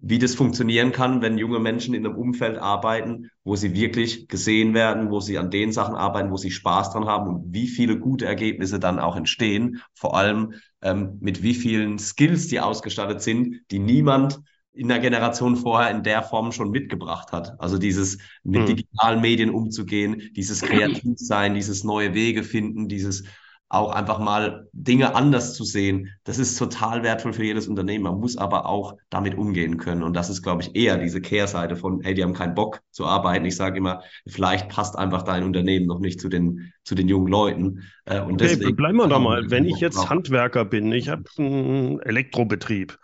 wie 0.06 0.20
das 0.20 0.36
funktionieren 0.36 0.92
kann, 0.92 1.22
wenn 1.22 1.38
junge 1.38 1.60
Menschen 1.60 1.94
in 1.94 2.06
einem 2.06 2.18
Umfeld 2.18 2.58
arbeiten, 2.58 3.30
wo 3.46 3.56
sie 3.56 3.74
wirklich 3.74 4.28
gesehen 4.28 4.74
werden, 4.74 5.10
wo 5.10 5.22
sie 5.22 5.38
an 5.38 5.50
den 5.50 5.72
Sachen 5.72 5.96
arbeiten, 5.96 6.30
wo 6.30 6.36
sie 6.36 6.52
Spaß 6.52 6.92
dran 6.92 7.06
haben 7.06 7.34
und 7.34 7.54
wie 7.54 7.68
viele 7.68 7.98
gute 7.98 8.26
Ergebnisse 8.26 8.80
dann 8.80 9.00
auch 9.00 9.16
entstehen. 9.16 9.82
Vor 9.94 10.18
allem 10.18 10.56
ähm, 10.82 11.20
mit 11.22 11.42
wie 11.42 11.54
vielen 11.54 12.00
Skills 12.00 12.50
die 12.50 12.60
ausgestattet 12.60 13.22
sind, 13.22 13.62
die 13.72 13.80
niemand 13.80 14.42
in 14.74 14.90
der 14.90 15.00
Generation 15.00 15.56
vorher 15.56 15.90
in 15.92 16.04
der 16.04 16.22
Form 16.22 16.52
schon 16.52 16.70
mitgebracht 16.70 17.32
hat. 17.32 17.58
Also 17.62 17.78
dieses 17.78 18.18
mit 18.44 18.64
mhm. 18.64 18.66
digitalen 18.66 19.22
Medien 19.22 19.52
umzugehen, 19.52 20.32
dieses 20.36 20.62
Kreativsein, 20.62 21.54
dieses 21.54 21.86
neue 21.86 22.14
Wege 22.14 22.44
finden, 22.44 22.90
dieses 22.90 23.24
auch 23.74 23.92
einfach 23.92 24.20
mal 24.20 24.68
Dinge 24.72 25.16
anders 25.16 25.56
zu 25.56 25.64
sehen, 25.64 26.10
das 26.24 26.38
ist 26.38 26.58
total 26.58 27.04
wertvoll 27.04 27.34
für 27.34 27.44
jedes 27.44 27.68
Unternehmen. 27.68 28.04
Man 28.04 28.20
muss 28.20 28.38
aber 28.38 28.68
auch 28.68 28.98
damit 29.10 29.36
umgehen 29.38 29.78
können. 29.78 30.04
Und 30.04 30.14
das 30.14 30.30
ist, 30.30 30.44
glaube 30.44 30.62
ich, 30.62 30.76
eher 30.76 30.98
diese 30.98 31.22
Kehrseite 31.22 31.76
von, 31.76 32.02
hey, 32.02 32.14
die 32.14 32.24
haben 32.24 32.34
keinen 32.34 32.56
Bock 32.56 32.82
zu 32.92 33.06
arbeiten. 33.06 33.46
Ich 33.46 33.56
sage 33.56 33.78
immer, 33.78 34.04
vielleicht 34.28 34.70
passt 34.70 34.98
einfach 34.98 35.24
dein 35.24 35.44
Unternehmen 35.44 35.88
noch 35.88 36.00
nicht 36.00 36.20
zu 36.20 36.30
den, 36.30 36.72
zu 36.84 36.96
den 36.96 37.08
jungen 37.08 37.28
Leuten. 37.28 37.84
Äh, 38.06 38.20
und 38.20 38.34
okay, 38.34 38.50
deswegen, 38.50 38.76
bleiben 38.76 38.98
wir 38.98 39.08
da 39.08 39.20
mal. 39.20 39.50
Wenn 39.50 39.66
ich 39.66 39.80
jetzt 39.80 40.10
Handwerker 40.10 40.66
bin, 40.66 40.92
ich 40.92 41.10
habe 41.10 41.24
einen 41.38 42.00
Elektrobetrieb 42.00 43.00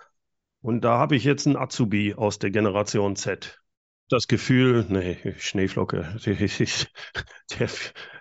und 0.61 0.83
da 0.83 0.97
habe 0.99 1.15
ich 1.15 1.23
jetzt 1.23 1.47
einen 1.47 1.55
Azubi 1.55 2.13
aus 2.13 2.39
der 2.39 2.51
Generation 2.51 3.15
Z 3.15 3.58
das 4.09 4.27
Gefühl, 4.27 4.85
nee, 4.89 5.17
Schneeflocke, 5.37 6.15
der 6.25 7.69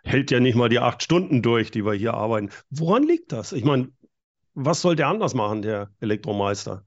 hält 0.05 0.31
ja 0.31 0.41
nicht 0.41 0.55
mal 0.55 0.69
die 0.69 0.79
acht 0.79 1.03
Stunden 1.03 1.43
durch, 1.43 1.71
die 1.71 1.85
wir 1.85 1.95
hier 1.95 2.15
arbeiten. 2.15 2.51
Woran 2.71 3.03
liegt 3.03 3.33
das? 3.33 3.53
Ich 3.53 3.65
meine, 3.65 3.89
was 4.55 4.81
soll 4.81 4.97
der 4.97 5.09
anders 5.09 5.35
machen, 5.35 5.63
der 5.63 5.91
Elektromeister? 6.01 6.85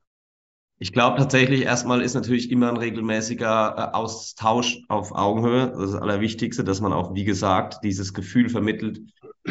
Ich 0.77 0.93
glaube 0.93 1.20
tatsächlich, 1.20 1.62
erstmal 1.62 2.01
ist 2.01 2.15
natürlich 2.15 2.50
immer 2.50 2.70
ein 2.70 2.77
regelmäßiger 2.77 3.75
äh, 3.77 3.96
Austausch 3.96 4.79
auf 4.89 5.12
Augenhöhe. 5.12 5.67
Das 5.67 5.79
ist 5.84 5.93
das 5.93 6.01
Allerwichtigste, 6.01 6.63
dass 6.63 6.81
man 6.81 6.91
auch, 6.91 7.13
wie 7.13 7.24
gesagt, 7.24 7.84
dieses 7.84 8.15
Gefühl 8.15 8.50
vermittelt. 8.50 9.00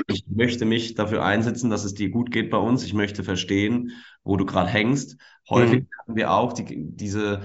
Ich 0.08 0.24
möchte 0.26 0.64
mich 0.64 0.96
dafür 0.96 1.24
einsetzen, 1.24 1.70
dass 1.70 1.84
es 1.84 1.94
dir 1.94 2.10
gut 2.10 2.32
geht 2.32 2.50
bei 2.50 2.58
uns. 2.58 2.82
Ich 2.82 2.94
möchte 2.94 3.22
verstehen, 3.22 3.92
wo 4.24 4.36
du 4.36 4.44
gerade 4.44 4.68
hängst. 4.70 5.18
Häufig 5.48 5.82
mhm. 5.82 5.88
haben 6.00 6.16
wir 6.16 6.32
auch 6.32 6.52
die, 6.52 6.66
diese 6.68 7.42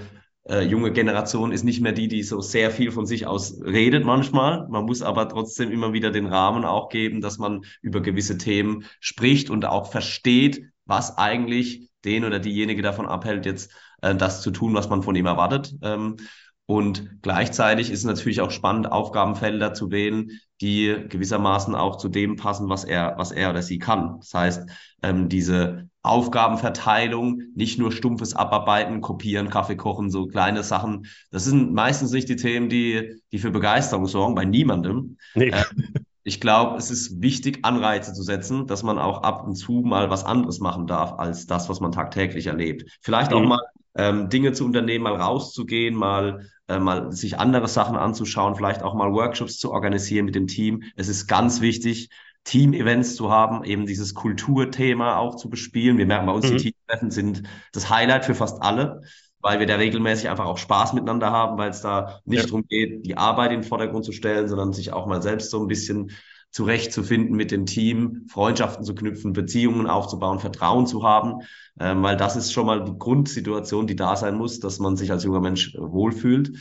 äh, 0.48 0.62
junge 0.62 0.92
Generation 0.92 1.52
ist 1.52 1.64
nicht 1.64 1.80
mehr 1.80 1.92
die, 1.92 2.08
die 2.08 2.22
so 2.22 2.40
sehr 2.40 2.70
viel 2.70 2.90
von 2.90 3.06
sich 3.06 3.26
aus 3.26 3.60
redet 3.62 4.04
manchmal. 4.04 4.66
Man 4.68 4.84
muss 4.84 5.02
aber 5.02 5.28
trotzdem 5.28 5.70
immer 5.70 5.92
wieder 5.92 6.10
den 6.10 6.26
Rahmen 6.26 6.64
auch 6.64 6.88
geben, 6.88 7.20
dass 7.20 7.38
man 7.38 7.62
über 7.82 8.00
gewisse 8.00 8.38
Themen 8.38 8.84
spricht 9.00 9.50
und 9.50 9.64
auch 9.64 9.90
versteht, 9.90 10.62
was 10.84 11.18
eigentlich 11.18 11.90
den 12.04 12.24
oder 12.24 12.38
diejenige 12.38 12.82
davon 12.82 13.06
abhält, 13.06 13.46
jetzt 13.46 13.72
äh, 14.02 14.14
das 14.14 14.42
zu 14.42 14.50
tun, 14.50 14.74
was 14.74 14.88
man 14.88 15.02
von 15.02 15.16
ihm 15.16 15.26
erwartet. 15.26 15.74
Ähm, 15.82 16.16
und 16.66 17.22
gleichzeitig 17.22 17.92
ist 17.92 18.00
es 18.00 18.04
natürlich 18.04 18.40
auch 18.40 18.50
spannend, 18.50 18.90
Aufgabenfelder 18.90 19.72
zu 19.72 19.92
wählen, 19.92 20.32
die 20.60 20.96
gewissermaßen 21.08 21.76
auch 21.76 21.96
zu 21.96 22.08
dem 22.08 22.34
passen, 22.34 22.68
was 22.68 22.82
er, 22.82 23.14
was 23.18 23.30
er 23.30 23.50
oder 23.50 23.62
sie 23.62 23.78
kann. 23.78 24.16
Das 24.18 24.34
heißt, 24.34 24.70
ähm, 25.02 25.28
diese 25.28 25.88
Aufgabenverteilung, 26.02 27.42
nicht 27.54 27.78
nur 27.78 27.92
stumpfes 27.92 28.34
Abarbeiten, 28.34 29.00
Kopieren, 29.00 29.48
Kaffee 29.48 29.76
kochen, 29.76 30.10
so 30.10 30.26
kleine 30.26 30.64
Sachen. 30.64 31.06
Das 31.30 31.44
sind 31.44 31.72
meistens 31.72 32.10
nicht 32.10 32.28
die 32.28 32.36
Themen, 32.36 32.68
die, 32.68 33.20
die 33.30 33.38
für 33.38 33.52
Begeisterung 33.52 34.06
sorgen, 34.06 34.34
bei 34.34 34.44
niemandem. 34.44 35.18
Nee. 35.34 35.52
Ähm, 35.52 35.94
ich 36.24 36.40
glaube, 36.40 36.76
es 36.78 36.90
ist 36.90 37.22
wichtig, 37.22 37.60
Anreize 37.62 38.12
zu 38.12 38.24
setzen, 38.24 38.66
dass 38.66 38.82
man 38.82 38.98
auch 38.98 39.22
ab 39.22 39.46
und 39.46 39.54
zu 39.54 39.82
mal 39.84 40.10
was 40.10 40.24
anderes 40.24 40.58
machen 40.58 40.88
darf 40.88 41.12
als 41.12 41.46
das, 41.46 41.68
was 41.68 41.78
man 41.78 41.92
tagtäglich 41.92 42.48
erlebt. 42.48 42.98
Vielleicht 43.00 43.30
mhm. 43.30 43.36
auch 43.36 43.44
mal 43.44 43.60
ähm, 43.94 44.28
Dinge 44.28 44.52
zu 44.52 44.64
unternehmen, 44.64 45.04
mal 45.04 45.14
rauszugehen, 45.14 45.94
mal 45.94 46.48
äh, 46.68 46.78
mal 46.78 47.12
sich 47.12 47.38
andere 47.38 47.68
Sachen 47.68 47.96
anzuschauen, 47.96 48.56
vielleicht 48.56 48.82
auch 48.82 48.94
mal 48.94 49.12
Workshops 49.12 49.58
zu 49.58 49.72
organisieren 49.72 50.24
mit 50.24 50.34
dem 50.34 50.46
Team. 50.46 50.82
Es 50.96 51.08
ist 51.08 51.26
ganz 51.26 51.60
wichtig, 51.60 52.10
Team-Events 52.44 53.16
zu 53.16 53.30
haben, 53.30 53.64
eben 53.64 53.86
dieses 53.86 54.14
Kulturthema 54.14 55.16
auch 55.16 55.36
zu 55.36 55.50
bespielen. 55.50 55.98
Wir 55.98 56.06
merken 56.06 56.26
bei 56.26 56.32
uns, 56.32 56.46
mhm. 56.46 56.56
die 56.56 56.62
Team-Treffen 56.62 57.10
sind 57.10 57.42
das 57.72 57.90
Highlight 57.90 58.24
für 58.24 58.34
fast 58.34 58.62
alle, 58.62 59.02
weil 59.40 59.58
wir 59.58 59.66
da 59.66 59.76
regelmäßig 59.76 60.28
einfach 60.28 60.46
auch 60.46 60.58
Spaß 60.58 60.92
miteinander 60.92 61.30
haben, 61.30 61.58
weil 61.58 61.70
es 61.70 61.82
da 61.82 62.20
nicht 62.24 62.40
ja. 62.40 62.46
darum 62.46 62.66
geht, 62.66 63.04
die 63.04 63.16
Arbeit 63.16 63.52
in 63.52 63.60
den 63.60 63.68
Vordergrund 63.68 64.04
zu 64.04 64.12
stellen, 64.12 64.48
sondern 64.48 64.72
sich 64.72 64.92
auch 64.92 65.06
mal 65.06 65.22
selbst 65.22 65.50
so 65.50 65.60
ein 65.60 65.66
bisschen 65.66 66.12
zurechtzufinden 66.56 67.36
mit 67.36 67.50
dem 67.50 67.66
Team, 67.66 68.24
Freundschaften 68.30 68.82
zu 68.82 68.94
knüpfen, 68.94 69.34
Beziehungen 69.34 69.86
aufzubauen, 69.86 70.38
Vertrauen 70.38 70.86
zu 70.86 71.02
haben, 71.02 71.42
ähm, 71.78 72.02
weil 72.02 72.16
das 72.16 72.34
ist 72.34 72.50
schon 72.50 72.64
mal 72.64 72.82
die 72.82 72.98
Grundsituation, 72.98 73.86
die 73.86 73.94
da 73.94 74.16
sein 74.16 74.36
muss, 74.36 74.58
dass 74.58 74.78
man 74.78 74.96
sich 74.96 75.12
als 75.12 75.24
junger 75.24 75.40
Mensch 75.40 75.76
wohlfühlt. 75.78 76.52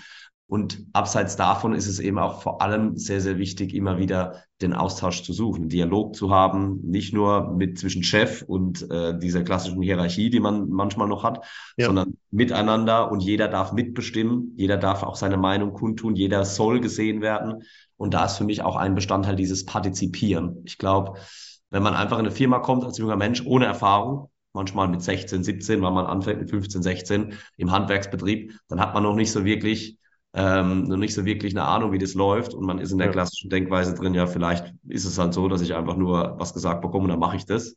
Und 0.47 0.85
abseits 0.93 1.35
davon 1.37 1.73
ist 1.73 1.87
es 1.87 1.99
eben 1.99 2.19
auch 2.19 2.43
vor 2.43 2.61
allem 2.61 2.97
sehr, 2.97 3.19
sehr 3.19 3.39
wichtig, 3.39 3.73
immer 3.73 3.97
wieder 3.97 4.43
den 4.61 4.73
Austausch 4.73 5.23
zu 5.23 5.33
suchen, 5.33 5.69
Dialog 5.69 6.15
zu 6.15 6.29
haben, 6.29 6.81
nicht 6.83 7.15
nur 7.15 7.51
mit 7.51 7.79
zwischen 7.79 8.03
Chef 8.03 8.43
und 8.43 8.89
äh, 8.91 9.17
dieser 9.17 9.43
klassischen 9.43 9.81
Hierarchie, 9.81 10.29
die 10.29 10.39
man 10.39 10.69
manchmal 10.69 11.07
noch 11.07 11.23
hat, 11.23 11.43
ja. 11.77 11.87
sondern 11.87 12.17
miteinander 12.29 13.11
und 13.11 13.21
jeder 13.21 13.47
darf 13.47 13.73
mitbestimmen, 13.73 14.53
jeder 14.55 14.77
darf 14.77 15.01
auch 15.01 15.15
seine 15.15 15.37
Meinung 15.37 15.73
kundtun, 15.73 16.15
jeder 16.15 16.45
soll 16.45 16.79
gesehen 16.79 17.21
werden. 17.21 17.63
Und 17.97 18.13
da 18.13 18.25
ist 18.25 18.37
für 18.37 18.43
mich 18.43 18.61
auch 18.61 18.75
ein 18.75 18.93
Bestandteil 18.93 19.35
dieses 19.35 19.65
Partizipieren. 19.65 20.61
Ich 20.65 20.77
glaube, 20.77 21.19
wenn 21.71 21.81
man 21.81 21.95
einfach 21.95 22.19
in 22.19 22.25
eine 22.25 22.35
Firma 22.35 22.59
kommt 22.59 22.83
als 22.83 22.99
junger 22.99 23.15
Mensch 23.15 23.43
ohne 23.43 23.65
Erfahrung, 23.65 24.29
manchmal 24.53 24.87
mit 24.89 25.01
16, 25.01 25.43
17, 25.43 25.81
weil 25.81 25.91
man 25.91 26.05
anfängt 26.05 26.39
mit 26.39 26.51
15, 26.51 26.83
16 26.83 27.33
im 27.57 27.71
Handwerksbetrieb, 27.71 28.53
dann 28.67 28.79
hat 28.79 28.93
man 28.93 29.03
noch 29.03 29.15
nicht 29.15 29.31
so 29.31 29.43
wirklich 29.43 29.97
ähm, 30.35 30.83
noch 30.83 30.97
nicht 30.97 31.13
so 31.13 31.23
wirklich 31.23 31.53
eine 31.53 31.63
Ahnung, 31.63 31.93
wie 31.93 31.97
das 31.97 32.13
läuft 32.13 32.53
und 32.53 32.65
man 32.65 32.79
ist 32.79 32.91
in 32.91 32.97
der 32.97 33.09
klassischen 33.09 33.49
Denkweise 33.49 33.93
drin, 33.93 34.13
ja, 34.13 34.27
vielleicht 34.27 34.73
ist 34.87 35.05
es 35.05 35.17
halt 35.17 35.33
so, 35.33 35.47
dass 35.47 35.61
ich 35.61 35.73
einfach 35.73 35.95
nur 35.95 36.35
was 36.37 36.53
gesagt 36.53 36.81
bekomme 36.81 37.05
und 37.05 37.09
dann 37.11 37.19
mache 37.19 37.37
ich 37.37 37.45
das. 37.45 37.75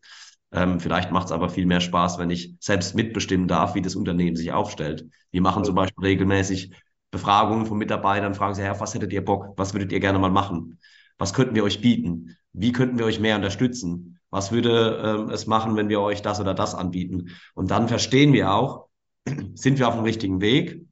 Ähm, 0.51 0.81
vielleicht 0.81 1.13
macht 1.13 1.27
es 1.27 1.33
aber 1.33 1.51
viel 1.51 1.67
mehr 1.67 1.81
Spaß, 1.81 2.19
wenn 2.19 2.31
ich 2.31 2.55
selbst 2.59 2.97
mitbestimmen 2.97 3.47
darf, 3.47 3.75
wie 3.75 3.83
das 3.83 3.95
Unternehmen 3.95 4.35
sich 4.35 4.51
aufstellt. 4.51 5.07
Wir 5.31 5.41
machen 5.41 5.63
zum 5.63 5.77
Beispiel 5.77 6.05
regelmäßig 6.05 6.73
Befragungen 7.13 7.67
von 7.67 7.79
Mitarbeitern, 7.79 8.35
fragen 8.35 8.55
sie, 8.55 8.63
Herr, 8.63 8.81
was 8.81 8.95
hättet 8.95 9.13
ihr 9.13 9.25
Bock? 9.25 9.55
Was 9.57 9.73
würdet 9.73 9.93
ihr 9.93 10.01
gerne 10.01 10.19
mal 10.19 10.31
machen? 10.31 10.79
Was 11.17 11.35
könnten 11.35 11.55
wir 11.55 11.65
euch 11.65 11.81
bieten? 11.81 12.37
Wie 12.53 12.73
könnten 12.73 12.99
wir 12.99 13.07
euch 13.07 13.21
mehr 13.21 13.37
unterstützen? 13.37 14.19
Was 14.31 14.51
würde 14.51 15.01
ähm, 15.05 15.31
es 15.31 15.47
machen, 15.47 15.77
wenn 15.77 15.89
wir 15.89 16.01
euch 16.01 16.23
das 16.23 16.41
oder 16.41 16.55
das 16.55 16.75
anbieten? 16.75 17.37
Und 17.55 17.71
dann 17.71 17.87
verstehen 17.89 18.33
wir 18.33 18.53
auch, 18.53 18.89
sind 19.55 19.79
wir 19.79 19.87
auf 19.87 19.95
dem 19.95 20.05
richtigen 20.05 20.41
Weg? 20.41 20.88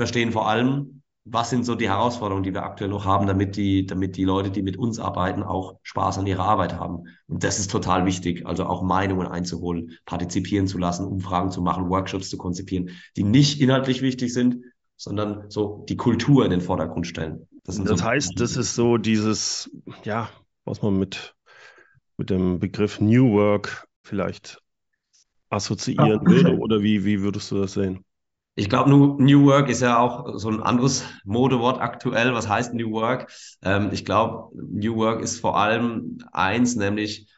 Verstehen 0.00 0.32
vor 0.32 0.48
allem, 0.48 1.02
was 1.26 1.50
sind 1.50 1.66
so 1.66 1.74
die 1.74 1.90
Herausforderungen, 1.90 2.42
die 2.42 2.54
wir 2.54 2.62
aktuell 2.62 2.88
noch 2.88 3.04
haben, 3.04 3.26
damit 3.26 3.56
die, 3.56 3.84
damit 3.84 4.16
die 4.16 4.24
Leute, 4.24 4.50
die 4.50 4.62
mit 4.62 4.78
uns 4.78 4.98
arbeiten, 4.98 5.42
auch 5.42 5.78
Spaß 5.82 6.16
an 6.16 6.26
ihrer 6.26 6.44
Arbeit 6.44 6.72
haben. 6.72 7.04
Und 7.28 7.44
das 7.44 7.58
ist 7.58 7.70
total 7.70 8.06
wichtig, 8.06 8.46
also 8.46 8.64
auch 8.64 8.82
Meinungen 8.82 9.26
einzuholen, 9.26 9.98
partizipieren 10.06 10.66
zu 10.66 10.78
lassen, 10.78 11.04
Umfragen 11.04 11.50
zu 11.50 11.60
machen, 11.60 11.90
Workshops 11.90 12.30
zu 12.30 12.38
konzipieren, 12.38 12.92
die 13.18 13.24
nicht 13.24 13.60
inhaltlich 13.60 14.00
wichtig 14.00 14.32
sind, 14.32 14.64
sondern 14.96 15.50
so 15.50 15.84
die 15.86 15.98
Kultur 15.98 16.46
in 16.46 16.50
den 16.50 16.62
Vordergrund 16.62 17.06
stellen. 17.06 17.46
Das, 17.64 17.76
das 17.76 18.00
so 18.00 18.04
heißt, 18.06 18.40
das 18.40 18.56
ist 18.56 18.74
so 18.74 18.96
dieses, 18.96 19.70
ja, 20.04 20.30
was 20.64 20.80
man 20.80 20.98
mit, 20.98 21.34
mit 22.16 22.30
dem 22.30 22.58
Begriff 22.58 23.00
New 23.00 23.32
Work 23.32 23.86
vielleicht 24.02 24.62
assoziieren 25.50 26.08
ja. 26.08 26.24
würde, 26.24 26.56
oder 26.58 26.80
wie, 26.80 27.04
wie 27.04 27.20
würdest 27.20 27.50
du 27.50 27.60
das 27.60 27.74
sehen? 27.74 28.02
Ich 28.56 28.68
glaube, 28.68 28.90
New 28.90 29.46
Work 29.46 29.68
ist 29.68 29.80
ja 29.80 29.98
auch 29.98 30.38
so 30.38 30.48
ein 30.50 30.62
anderes 30.62 31.04
Modewort 31.24 31.80
aktuell. 31.80 32.34
Was 32.34 32.48
heißt 32.48 32.74
New 32.74 32.90
Work? 32.90 33.30
Ähm, 33.62 33.90
ich 33.92 34.04
glaube, 34.04 34.54
New 34.54 34.96
Work 34.96 35.22
ist 35.22 35.40
vor 35.40 35.56
allem 35.56 36.18
eins, 36.32 36.76
nämlich 36.76 37.28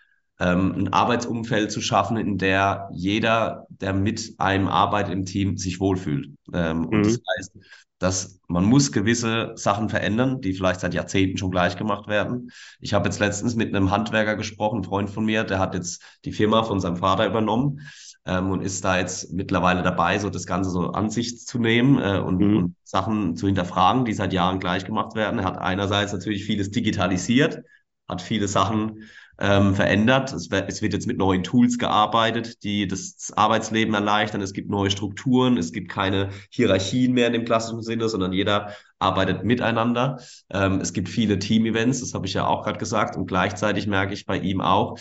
ähm, 0.41 0.73
ein 0.77 0.93
Arbeitsumfeld 0.93 1.71
zu 1.71 1.81
schaffen, 1.81 2.17
in 2.17 2.39
der 2.39 2.89
jeder, 2.93 3.67
der 3.69 3.93
mit 3.93 4.35
einem 4.39 4.69
arbeitet 4.69 5.13
im 5.13 5.25
Team, 5.25 5.57
sich 5.59 5.81
wohlfühlt. 5.81 6.31
Ähm, 6.53 6.79
mhm. 6.79 6.87
Und 6.87 7.07
das 7.07 7.21
heißt, 7.37 7.53
dass 7.99 8.41
man 8.49 8.65
muss 8.65 8.91
gewisse 8.91 9.53
Sachen 9.55 9.89
verändern, 9.89 10.41
die 10.41 10.55
vielleicht 10.55 10.81
seit 10.81 10.95
Jahrzehnten 10.95 11.39
schon 11.39 11.53
gleich 11.53 11.77
gemacht 11.77 12.09
werden. 12.09 12.51
Ich 12.81 12.95
habe 12.95 13.09
jetzt 13.09 13.21
letztens 13.21 13.55
mit 13.55 13.69
einem 13.69 13.93
Handwerker 13.93 14.35
gesprochen, 14.35 14.81
ein 14.81 14.85
Freund 14.85 15.09
von 15.09 15.25
mir, 15.25 15.45
der 15.45 15.61
hat 15.61 15.75
jetzt 15.75 16.03
die 16.25 16.33
Firma 16.33 16.65
von 16.65 16.81
seinem 16.81 16.97
Vater 16.97 17.27
übernommen 17.27 17.81
ähm, 18.25 18.51
und 18.51 18.63
ist 18.63 18.85
da 18.85 18.99
jetzt 18.99 19.33
mittlerweile 19.33 19.83
dabei, 19.83 20.19
so 20.19 20.31
das 20.31 20.47
Ganze 20.47 20.71
so 20.71 20.93
an 20.93 21.11
sich 21.11 21.47
zu 21.47 21.59
nehmen 21.59 21.99
äh, 21.99 22.19
und, 22.19 22.39
mhm. 22.39 22.57
und 22.57 22.77
Sachen 22.85 23.37
zu 23.37 23.47
hinterfragen, 23.47 24.05
die 24.05 24.13
seit 24.13 24.33
Jahren 24.33 24.61
gleich 24.61 24.85
gemacht 24.85 25.15
werden. 25.15 25.41
Er 25.41 25.45
hat 25.45 25.59
einerseits 25.59 26.13
natürlich 26.13 26.45
vieles 26.45 26.71
digitalisiert, 26.71 27.63
hat 28.09 28.23
viele 28.23 28.49
Sachen 28.49 29.05
ähm, 29.39 29.75
verändert. 29.75 30.33
Es 30.33 30.51
wird, 30.51 30.69
es 30.69 30.83
wird 30.83 30.93
jetzt 30.93 31.07
mit 31.07 31.19
neuen 31.19 31.43
Tools 31.43 31.79
gearbeitet, 31.79 32.63
die 32.63 32.87
das 32.87 33.33
Arbeitsleben 33.35 33.95
erleichtern. 33.95 34.41
Es 34.41 34.53
gibt 34.53 34.71
neue 34.71 34.91
Strukturen, 34.91 35.57
es 35.57 35.73
gibt 35.73 35.91
keine 35.91 36.31
Hierarchien 36.51 37.13
mehr 37.13 37.27
in 37.27 37.33
dem 37.33 37.45
klassischen 37.45 37.83
Sinne, 37.83 38.09
sondern 38.09 38.33
jeder 38.33 38.73
arbeitet 39.01 39.43
miteinander. 39.45 40.21
Ähm, 40.51 40.81
es 40.81 40.93
gibt 40.93 41.09
viele 41.09 41.41
Team-Events, 41.41 42.01
das 42.01 42.15
habe 42.15 42.27
ich 42.27 42.35
ja 42.35 42.47
auch 42.47 42.63
gerade 42.63 42.79
gesagt. 42.79 43.17
Und 43.17 43.27
gleichzeitig 43.27 43.89
merke 43.89 44.15
ich 44.15 44.27
bei 44.27 44.39
ihm 44.39 44.61
auch, 44.61 44.99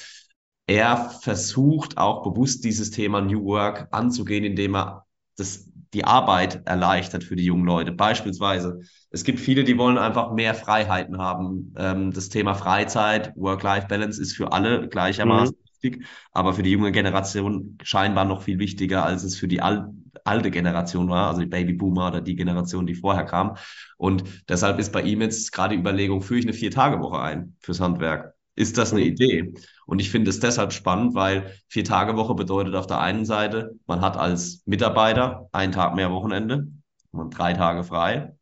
er 0.71 1.09
versucht 1.09 1.97
auch 1.97 2.23
bewusst 2.23 2.63
dieses 2.63 2.91
Thema 2.91 3.19
New 3.19 3.43
Work 3.43 3.89
anzugehen, 3.91 4.45
indem 4.45 4.75
er 4.75 5.05
das 5.35 5.67
die 5.93 6.05
Arbeit 6.05 6.65
erleichtert 6.65 7.25
für 7.25 7.35
die 7.35 7.43
jungen 7.43 7.65
Leute. 7.65 7.91
Beispielsweise, 7.91 8.79
es 9.09 9.25
gibt 9.25 9.41
viele, 9.41 9.65
die 9.65 9.77
wollen 9.77 9.97
einfach 9.97 10.31
mehr 10.31 10.55
Freiheiten 10.55 11.17
haben. 11.17 11.73
Ähm, 11.77 12.11
das 12.13 12.29
Thema 12.29 12.53
Freizeit, 12.53 13.33
Work-Life-Balance 13.35 14.21
ist 14.21 14.33
für 14.33 14.53
alle 14.53 14.87
gleichermaßen 14.87 15.53
mhm. 15.53 15.83
wichtig, 15.83 16.05
aber 16.31 16.53
für 16.53 16.63
die 16.63 16.71
junge 16.71 16.93
Generation 16.93 17.77
scheinbar 17.83 18.23
noch 18.23 18.43
viel 18.43 18.57
wichtiger, 18.57 19.05
als 19.05 19.23
es 19.23 19.37
für 19.37 19.49
die 19.49 19.61
al 19.61 19.93
alte 20.23 20.51
Generation 20.51 21.09
war, 21.09 21.29
also 21.29 21.41
die 21.41 21.47
Babyboomer 21.47 22.09
oder 22.09 22.21
die 22.21 22.35
Generation, 22.35 22.85
die 22.85 22.93
vorher 22.93 23.25
kam. 23.25 23.57
Und 23.97 24.23
deshalb 24.47 24.77
ist 24.77 24.93
bei 24.93 25.01
ihm 25.01 25.19
jetzt 25.21 25.51
gerade 25.51 25.73
die 25.73 25.79
Überlegung, 25.79 26.21
führe 26.21 26.39
ich 26.39 26.45
eine 26.45 26.53
Vier-Tage-Woche 26.53 27.19
ein 27.19 27.55
fürs 27.59 27.79
Handwerk? 27.79 28.30
Ist 28.55 28.77
das 28.77 28.91
eine 28.91 29.01
Idee? 29.01 29.53
Und 29.85 29.99
ich 29.99 30.09
finde 30.11 30.29
es 30.29 30.39
deshalb 30.39 30.73
spannend, 30.73 31.15
weil 31.15 31.53
Vier-Tage-Woche 31.67 32.35
bedeutet 32.35 32.75
auf 32.75 32.87
der 32.87 32.99
einen 32.99 33.25
Seite, 33.25 33.79
man 33.87 34.01
hat 34.01 34.17
als 34.17 34.61
Mitarbeiter 34.65 35.47
einen 35.51 35.71
Tag 35.71 35.95
mehr 35.95 36.11
Wochenende, 36.11 36.67
man 37.11 37.29
drei 37.29 37.53
Tage 37.53 37.83
frei, 37.83 38.35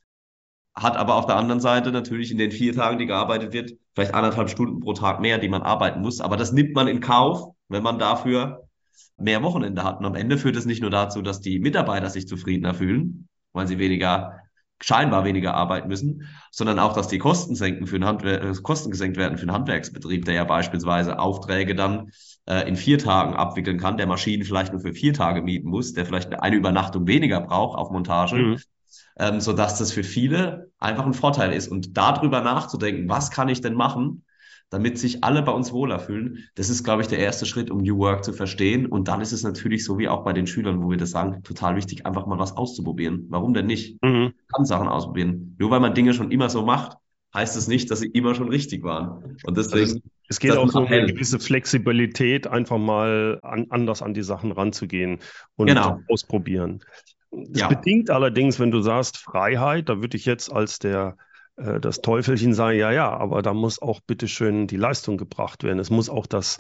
hat 0.76 0.96
aber 0.98 1.16
auf 1.16 1.26
der 1.26 1.36
anderen 1.36 1.60
Seite 1.60 1.92
natürlich 1.92 2.32
in 2.32 2.38
den 2.38 2.52
vier 2.52 2.74
Tagen, 2.74 2.98
die 2.98 3.06
gearbeitet 3.06 3.54
wird, 3.54 3.74
vielleicht 3.94 4.14
anderthalb 4.14 4.50
Stunden 4.50 4.80
pro 4.80 4.94
Tag 4.94 5.20
mehr, 5.20 5.38
die 5.38 5.50
man 5.50 5.62
arbeiten 5.62 6.02
muss. 6.02 6.22
Aber 6.22 6.38
das 6.38 6.52
nimmt 6.52 6.74
man 6.74 6.88
in 6.88 7.02
Kauf, 7.02 7.54
wenn 7.68 7.84
man 7.84 8.00
dafür 8.00 8.68
mehr 9.18 9.44
Wochenende 9.44 9.84
hat. 9.84 10.00
Und 10.00 10.06
am 10.06 10.16
Ende 10.16 10.38
führt 10.38 10.56
es 10.56 10.66
nicht 10.66 10.82
nur 10.82 10.92
dazu, 10.92 11.22
dass 11.22 11.42
die 11.42 11.60
Mitarbeiter 11.60 12.10
sich 12.10 12.28
zufriedener 12.28 12.74
fühlen, 12.74 13.28
weil 13.52 13.68
sie 13.68 13.78
weniger 13.78 14.40
scheinbar 14.82 15.26
weniger 15.26 15.54
arbeiten 15.54 15.88
müssen, 15.88 16.28
sondern 16.52 16.80
auch, 16.80 16.94
dass 16.94 17.08
die 17.08 17.18
Kosten 17.18 17.56
senken 17.56 17.88
für 17.88 18.00
den 18.00 18.06
Handwer 18.06 18.42
äh, 18.42 18.54
Kosten 18.62 18.92
gesenkt 18.92 19.18
werden 19.18 19.38
für 19.38 19.46
den 19.46 19.54
Handwerksbetrieb, 19.54 20.26
der 20.26 20.36
ja 20.36 20.44
beispielsweise 20.44 21.20
Aufträge 21.20 21.76
dann 21.76 22.12
äh, 22.46 22.68
in 22.68 22.76
vier 22.76 22.98
Tagen 22.98 23.34
abwickeln 23.34 23.78
kann, 23.78 23.98
der 23.98 24.08
Maschinen 24.08 24.44
vielleicht 24.44 24.72
nur 24.72 24.82
für 24.82 24.94
vier 24.94 25.14
Tage 25.14 25.42
mieten 25.42 25.70
muss, 25.70 25.94
der 25.94 26.06
vielleicht 26.06 26.34
eine 26.34 26.56
Übernachtung 26.56 27.08
weniger 27.08 27.42
braucht 27.42 27.78
auf 27.78 27.92
Montage, 27.92 28.36
mhm. 28.36 28.58
ähm, 29.18 29.42
so 29.42 29.54
dass 29.54 29.78
das 29.78 29.92
für 29.92 30.04
viele 30.04 30.72
einfach 30.80 31.06
ein 31.06 31.14
Vorteil 31.14 31.54
ist. 31.54 31.68
Und 31.68 31.98
darüber 31.98 32.42
nachzudenken, 32.42 33.10
was 33.10 33.32
kann 33.32 33.50
ich 33.50 33.62
denn 33.62 33.74
machen, 33.74 34.24
damit 34.70 35.00
sich 35.00 35.24
alle 35.24 35.42
bei 35.42 35.52
uns 35.52 35.72
wohler 35.72 36.00
fühlen. 36.00 36.46
Das 36.56 36.70
ist, 36.70 36.84
glaube 36.84 37.02
ich, 37.02 37.08
der 37.08 37.20
erste 37.20 37.46
Schritt, 37.46 37.72
um 37.72 37.80
New 37.80 37.98
Work 37.98 38.24
zu 38.24 38.34
verstehen. 38.34 38.86
Und 38.86 39.08
dann 39.08 39.22
ist 39.22 39.32
es 39.32 39.44
natürlich 39.44 39.84
so 39.84 39.98
wie 39.98 40.08
auch 40.08 40.24
bei 40.24 40.34
den 40.34 40.48
Schülern, 40.48 40.84
wo 40.84 40.90
wir 40.90 40.98
das 40.98 41.12
sagen, 41.12 41.42
total 41.44 41.76
wichtig, 41.76 42.06
einfach 42.06 42.28
mal 42.28 42.38
was 42.38 42.56
auszuprobieren. 42.56 43.26
Warum 43.30 43.54
denn 43.54 43.66
nicht? 43.66 44.02
Mhm. 44.04 44.34
Kann 44.54 44.66
Sachen 44.66 44.88
ausprobieren. 44.88 45.56
Nur 45.58 45.72
weil 45.72 45.80
man 45.80 45.96
Dinge 45.96 46.14
schon 46.14 46.32
immer 46.32 46.50
so 46.50 46.64
macht, 46.66 46.98
heißt 47.34 47.58
es 47.58 47.68
nicht, 47.68 47.90
dass 47.92 48.00
sie 48.00 48.08
immer 48.08 48.36
schon 48.36 48.50
richtig 48.50 48.84
waren. 48.84 49.38
Und 49.44 49.58
deswegen. 49.58 49.82
Also 49.82 50.00
es 50.28 50.40
geht 50.40 50.56
auch 50.56 50.70
so 50.70 50.82
um 50.82 50.88
eine 50.88 51.08
gewisse 51.08 51.40
Flexibilität, 51.40 52.46
einfach 52.46 52.78
mal 52.78 53.40
an, 53.42 53.68
anders 53.70 54.04
an 54.04 54.14
die 54.14 54.22
Sachen 54.22 54.52
ranzugehen 54.52 55.20
und 55.56 55.68
genau. 55.68 56.00
ausprobieren. 56.08 56.84
Das 57.32 57.62
ja. 57.62 57.68
bedingt 57.68 58.10
allerdings, 58.10 58.60
wenn 58.60 58.72
du 58.72 58.82
sagst 58.82 59.18
Freiheit, 59.18 59.90
da 59.90 60.02
würde 60.02 60.18
ich 60.18 60.26
jetzt 60.26 60.52
als 60.52 60.78
der 60.78 61.18
äh, 61.60 61.80
das 61.80 62.02
Teufelchen 62.02 62.54
sagen, 62.54 62.78
ja, 62.78 62.92
ja, 62.92 63.10
aber 63.10 63.42
da 63.42 63.54
muss 63.54 63.82
auch 63.82 64.00
bitteschön 64.02 64.68
die 64.68 64.78
Leistung 64.78 65.18
gebracht 65.18 65.64
werden. 65.64 65.80
Es 65.80 65.90
muss 65.90 66.10
auch 66.10 66.26
das, 66.26 66.58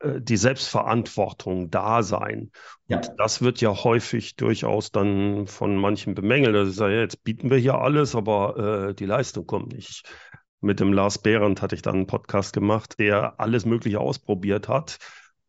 äh, 0.00 0.20
die 0.20 0.36
Selbstverantwortung 0.36 1.70
da 1.70 2.02
sein. 2.02 2.50
Ja. 2.86 2.98
Und 2.98 3.12
das 3.18 3.42
wird 3.42 3.60
ja 3.60 3.70
häufig 3.70 4.36
durchaus 4.36 4.92
dann 4.92 5.46
von 5.46 5.76
manchen 5.76 6.14
bemängelt. 6.14 6.54
Das 6.54 6.68
ist 6.68 6.80
ja, 6.80 6.88
jetzt 6.88 7.22
bieten 7.24 7.50
wir 7.50 7.58
hier 7.58 7.76
alles, 7.76 8.14
aber 8.14 8.88
äh, 8.88 8.94
die 8.94 9.06
Leistung 9.06 9.46
kommt 9.46 9.72
nicht. 9.72 10.04
Mit 10.60 10.80
dem 10.80 10.92
Lars 10.92 11.18
Behrendt 11.18 11.62
hatte 11.62 11.74
ich 11.74 11.82
dann 11.82 11.94
einen 11.94 12.06
Podcast 12.06 12.52
gemacht, 12.52 12.98
der 12.98 13.40
alles 13.40 13.64
Mögliche 13.64 14.00
ausprobiert 14.00 14.68
hat 14.68 14.98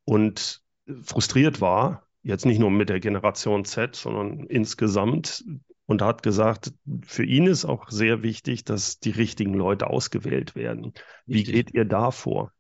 und 0.05 0.62
frustriert 1.03 1.60
war, 1.60 2.08
jetzt 2.24 2.46
nicht 2.46 2.60
nur 2.60 2.72
mit 2.72 2.90
der 2.90 3.00
Generation 3.00 3.66
Z, 3.66 3.96
sondern 3.96 4.46
insgesamt 4.46 5.44
und 5.86 6.01
hat 6.01 6.24
gesagt, 6.24 6.74
für 7.04 7.24
ihn 7.24 7.48
ist 7.48 7.66
auch 7.66 7.90
sehr 7.90 8.24
wichtig, 8.24 8.63
dass 8.63 9.00
die 9.00 9.12
richtigen 9.12 9.54
Leute 9.54 9.88
ausgewählt 9.88 10.56
werden. 10.56 10.94
Wie 11.25 11.40
Richtig. 11.40 11.54
geht 11.54 11.74
ihr 11.74 11.86
da 11.86 12.12
vor? 12.12 12.51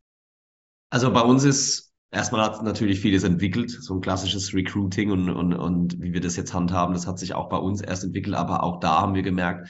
Also 0.89 1.13
bei 1.13 1.21
uns 1.21 1.43
ist 1.45 1.93
erstmal 2.11 2.41
hat 2.43 2.61
natürlich 2.63 2.99
vieles 2.99 3.23
entwickelt, 3.23 3.71
so 3.71 3.95
ein 3.95 4.01
klassisches 4.01 4.53
Recruiting 4.53 5.11
und, 5.11 5.29
und, 5.29 5.53
und 5.53 6.01
wie 6.01 6.13
wir 6.13 6.19
das 6.19 6.35
jetzt 6.35 6.53
handhaben, 6.53 6.93
das 6.93 7.07
hat 7.07 7.19
sich 7.19 7.33
auch 7.33 7.47
bei 7.47 7.57
uns 7.57 7.81
erst 7.81 8.03
entwickelt, 8.03 8.35
aber 8.35 8.63
auch 8.63 8.79
da 8.79 8.99
haben 8.99 9.15
wir 9.15 9.23
gemerkt, 9.23 9.69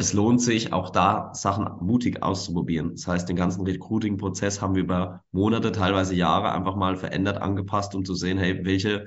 es 0.00 0.14
lohnt 0.14 0.40
sich 0.40 0.72
auch 0.72 0.88
da 0.88 1.30
Sachen 1.34 1.68
mutig 1.84 2.22
auszuprobieren. 2.22 2.92
Das 2.92 3.06
heißt, 3.06 3.28
den 3.28 3.36
ganzen 3.36 3.66
Recruiting-Prozess 3.66 4.62
haben 4.62 4.74
wir 4.74 4.82
über 4.82 5.24
Monate, 5.30 5.72
teilweise 5.72 6.14
Jahre 6.14 6.52
einfach 6.52 6.74
mal 6.74 6.96
verändert, 6.96 7.42
angepasst, 7.42 7.94
um 7.94 8.04
zu 8.04 8.14
sehen, 8.14 8.38
hey, 8.38 8.64
welche 8.64 9.04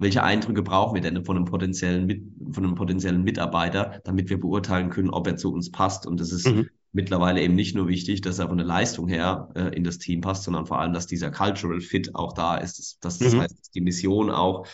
welche 0.00 0.22
Eindrücke 0.22 0.62
brauchen 0.62 0.94
wir 0.94 1.02
denn 1.02 1.24
von 1.24 1.36
einem 1.36 1.46
potenziellen, 1.46 2.36
von 2.52 2.64
einem 2.64 2.76
potenziellen 2.76 3.24
Mitarbeiter, 3.24 4.00
damit 4.04 4.30
wir 4.30 4.38
beurteilen 4.38 4.90
können, 4.90 5.10
ob 5.10 5.26
er 5.26 5.36
zu 5.36 5.52
uns 5.52 5.72
passt. 5.72 6.06
Und 6.06 6.20
das 6.20 6.30
ist 6.30 6.46
mhm. 6.46 6.68
mittlerweile 6.92 7.42
eben 7.42 7.56
nicht 7.56 7.74
nur 7.74 7.88
wichtig, 7.88 8.20
dass 8.20 8.38
er 8.38 8.46
von 8.46 8.58
der 8.58 8.66
Leistung 8.66 9.08
her 9.08 9.48
äh, 9.56 9.74
in 9.74 9.82
das 9.82 9.98
Team 9.98 10.20
passt, 10.20 10.44
sondern 10.44 10.66
vor 10.66 10.78
allem, 10.78 10.92
dass 10.92 11.08
dieser 11.08 11.32
Cultural 11.32 11.80
Fit 11.80 12.14
auch 12.14 12.32
da 12.32 12.58
ist. 12.58 12.98
Dass 13.04 13.18
das 13.18 13.34
mhm. 13.34 13.40
heißt, 13.40 13.58
dass 13.58 13.70
die 13.70 13.80
Mission 13.80 14.30
auch 14.30 14.68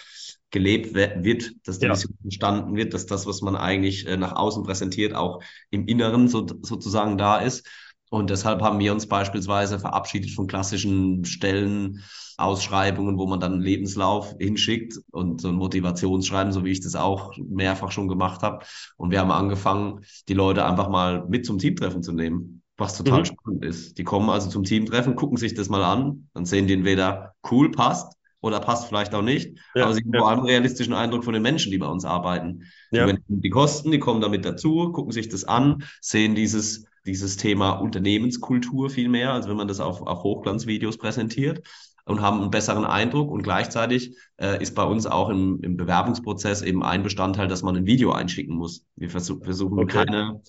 gelebt 0.55 0.95
wird, 0.95 1.53
dass 1.67 1.81
die 1.81 1.87
ja. 1.87 1.93
Mission 1.93 2.17
verstanden 2.23 2.77
wird, 2.77 2.95
dass 2.95 3.07
das, 3.07 3.27
was 3.27 3.43
man 3.43 3.57
eigentlich 3.57 4.07
äh, 4.07 4.17
nach 4.17 4.37
außen 4.37 4.63
präsentiert, 4.63 5.13
auch 5.13 5.43
im 5.71 5.87
Inneren 5.89 6.29
so, 6.29 6.47
sozusagen 6.63 7.19
da 7.19 7.39
ist. 7.39 7.67
Und 8.09 8.31
deshalb 8.31 8.63
haben 8.63 8.79
wir 8.79 8.93
uns 8.93 9.09
beispielsweise 9.09 9.81
verabschiedet 9.81 10.31
von 10.31 10.47
klassischen 10.47 11.25
Stellenausschreibungen, 11.25 13.19
wo 13.19 13.27
man 13.27 13.41
dann 13.41 13.55
einen 13.55 13.63
Lebenslauf 13.63 14.37
hinschickt 14.39 15.01
und 15.11 15.41
so 15.41 15.49
ein 15.49 15.57
Motivationsschreiben, 15.57 16.53
so 16.53 16.65
wie 16.65 16.71
ich 16.71 16.81
das 16.81 16.95
auch 16.95 17.33
mehrfach 17.37 17.91
schon 17.91 18.07
gemacht 18.07 18.43
habe. 18.43 18.65
Und 18.97 19.11
wir 19.11 19.19
haben 19.19 19.33
angefangen, 19.33 20.05
die 20.29 20.35
Leute 20.35 20.65
einfach 20.65 20.89
mal 20.89 21.27
mit 21.29 21.45
zum 21.47 21.59
Teamtreffen 21.59 22.05
zu 22.05 22.13
nehmen, 22.13 22.63
was 22.77 22.97
total 22.97 23.21
mhm. 23.21 23.25
spannend 23.25 23.65
ist. 23.65 23.99
Die 23.99 24.05
kommen 24.05 24.31
also 24.31 24.49
zum 24.49 24.63
Teamtreffen, 24.63 25.17
gucken 25.17 25.37
sich 25.37 25.55
das 25.55 25.69
mal 25.69 25.83
an, 25.83 26.29
dann 26.33 26.47
sehen 26.47 26.69
die 26.69 26.75
entweder 26.75 27.35
cool 27.51 27.73
passt 27.73 28.17
oder 28.45 28.61
passt 28.61 28.87
vielleicht 28.89 29.15
auch 29.15 29.23
nicht, 29.23 29.59
ja, 29.75 29.85
aber 29.85 29.95
sie 29.95 30.03
haben 30.03 30.13
ja. 30.13 30.21
vor 30.21 30.29
allem 30.29 30.41
einen 30.41 30.49
realistischen 30.49 30.95
Eindruck 30.95 31.25
von 31.25 31.35
den 31.35 31.43
Menschen, 31.43 31.73
die 31.73 31.79
bei 31.79 31.87
uns 31.87 32.05
arbeiten. 32.05 32.65
Ja. 32.91 33.07
Die, 33.07 33.19
die 33.29 33.51
Kosten, 33.51 33.91
die 33.91 33.99
kommen 33.99 34.21
damit 34.21 34.45
dazu, 34.45 34.93
gucken 34.93 35.13
sich 35.13 35.29
das 35.29 35.45
an, 35.45 35.85
sehen 36.01 36.35
dieses 36.35 36.87
dieses 37.07 37.37
Thema 37.37 37.73
Unternehmenskultur 37.73 38.89
viel 38.91 39.09
mehr, 39.09 39.33
als 39.33 39.49
wenn 39.49 39.57
man 39.57 39.69
das 39.69 39.81
auf, 39.81 40.01
auf 40.01 40.23
Hochglanzvideos 40.23 40.97
präsentiert 40.97 41.63
und 42.07 42.21
haben 42.21 42.41
einen 42.41 42.51
besseren 42.51 42.85
Eindruck. 42.85 43.31
Und 43.31 43.43
gleichzeitig 43.43 44.17
äh, 44.37 44.61
ist 44.63 44.75
bei 44.75 44.85
uns 44.85 45.07
auch 45.07 45.29
im, 45.29 45.61
im 45.63 45.77
Bewerbungsprozess 45.77 46.63
eben 46.63 46.83
ein 46.83 47.03
Bestandteil, 47.03 47.49
dass 47.49 47.63
man 47.63 47.77
ein 47.77 47.87
Video 47.87 48.13
einschicken 48.13 48.57
muss. 48.57 48.87
Wir 48.97 49.11
versuch, 49.11 49.45
versuchen 49.45 49.79
okay. 49.79 50.05
keine, 50.05 50.41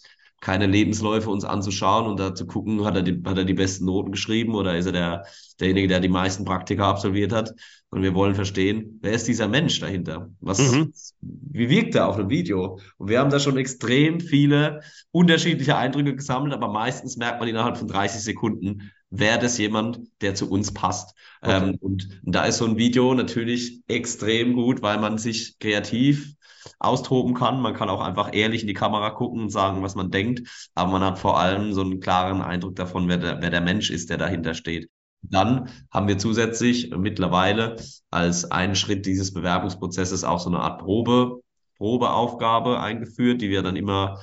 keine 0.41 0.67
Lebensläufe 0.67 1.29
uns 1.29 1.43
anzuschauen 1.43 2.07
und 2.07 2.19
da 2.19 2.35
zu 2.35 2.45
gucken, 2.45 2.85
hat 2.85 2.95
er, 2.95 3.01
die, 3.01 3.21
hat 3.25 3.37
er 3.37 3.45
die 3.45 3.53
besten 3.53 3.85
Noten 3.85 4.11
geschrieben 4.11 4.55
oder 4.55 4.77
ist 4.77 4.85
er 4.85 4.91
der, 4.91 5.25
derjenige, 5.59 5.87
der 5.87 5.99
die 5.99 6.09
meisten 6.09 6.45
Praktika 6.45 6.89
absolviert 6.89 7.33
hat. 7.33 7.53
Und 7.95 8.03
wir 8.03 8.13
wollen 8.13 8.35
verstehen, 8.35 8.99
wer 9.01 9.13
ist 9.13 9.25
dieser 9.25 9.47
Mensch 9.47 9.79
dahinter? 9.79 10.29
Was, 10.41 10.59
mhm. 10.59 10.91
wie 11.21 11.69
wirkt 11.69 11.95
er 11.95 12.09
auf 12.09 12.17
einem 12.17 12.29
Video? 12.29 12.77
Und 12.97 13.07
wir 13.07 13.21
haben 13.21 13.29
da 13.29 13.39
schon 13.39 13.55
extrem 13.55 14.19
viele 14.19 14.81
unterschiedliche 15.11 15.77
Eindrücke 15.77 16.13
gesammelt, 16.13 16.53
aber 16.53 16.67
meistens 16.67 17.15
merkt 17.15 17.39
man 17.39 17.47
innerhalb 17.47 17.77
von 17.77 17.87
30 17.87 18.21
Sekunden, 18.21 18.91
wäre 19.09 19.39
das 19.39 19.57
jemand, 19.57 20.01
der 20.19 20.35
zu 20.35 20.51
uns 20.51 20.73
passt. 20.73 21.15
Okay. 21.41 21.69
Ähm, 21.69 21.77
und, 21.79 22.19
und 22.21 22.35
da 22.35 22.43
ist 22.43 22.57
so 22.57 22.65
ein 22.65 22.75
Video 22.75 23.13
natürlich 23.13 23.79
extrem 23.87 24.55
gut, 24.55 24.81
weil 24.81 24.99
man 24.99 25.17
sich 25.17 25.57
kreativ 25.59 26.33
austoben 26.79 27.33
kann. 27.33 27.61
Man 27.61 27.75
kann 27.75 27.87
auch 27.87 28.01
einfach 28.01 28.33
ehrlich 28.33 28.63
in 28.63 28.67
die 28.67 28.73
Kamera 28.73 29.11
gucken 29.11 29.43
und 29.43 29.51
sagen, 29.51 29.83
was 29.83 29.95
man 29.95 30.11
denkt. 30.11 30.69
Aber 30.73 30.91
man 30.91 31.01
hat 31.01 31.17
vor 31.17 31.39
allem 31.39 31.71
so 31.71 31.79
einen 31.79 32.01
klaren 32.01 32.41
Eindruck 32.41 32.75
davon, 32.75 33.07
wer 33.07 33.19
der, 33.19 33.41
wer 33.41 33.51
der 33.51 33.61
Mensch 33.61 33.89
ist, 33.89 34.09
der 34.09 34.17
dahinter 34.17 34.53
steht. 34.53 34.89
Dann 35.31 35.69
haben 35.91 36.07
wir 36.07 36.17
zusätzlich 36.17 36.91
mittlerweile 36.95 37.77
als 38.11 38.51
einen 38.51 38.75
Schritt 38.75 39.05
dieses 39.05 39.33
Bewerbungsprozesses 39.33 40.23
auch 40.23 40.39
so 40.39 40.49
eine 40.49 40.59
Art 40.59 40.79
Probe, 40.79 41.41
Probeaufgabe 41.77 42.79
eingeführt, 42.79 43.41
die 43.41 43.49
wir 43.49 43.61
dann 43.61 43.75
immer 43.75 44.19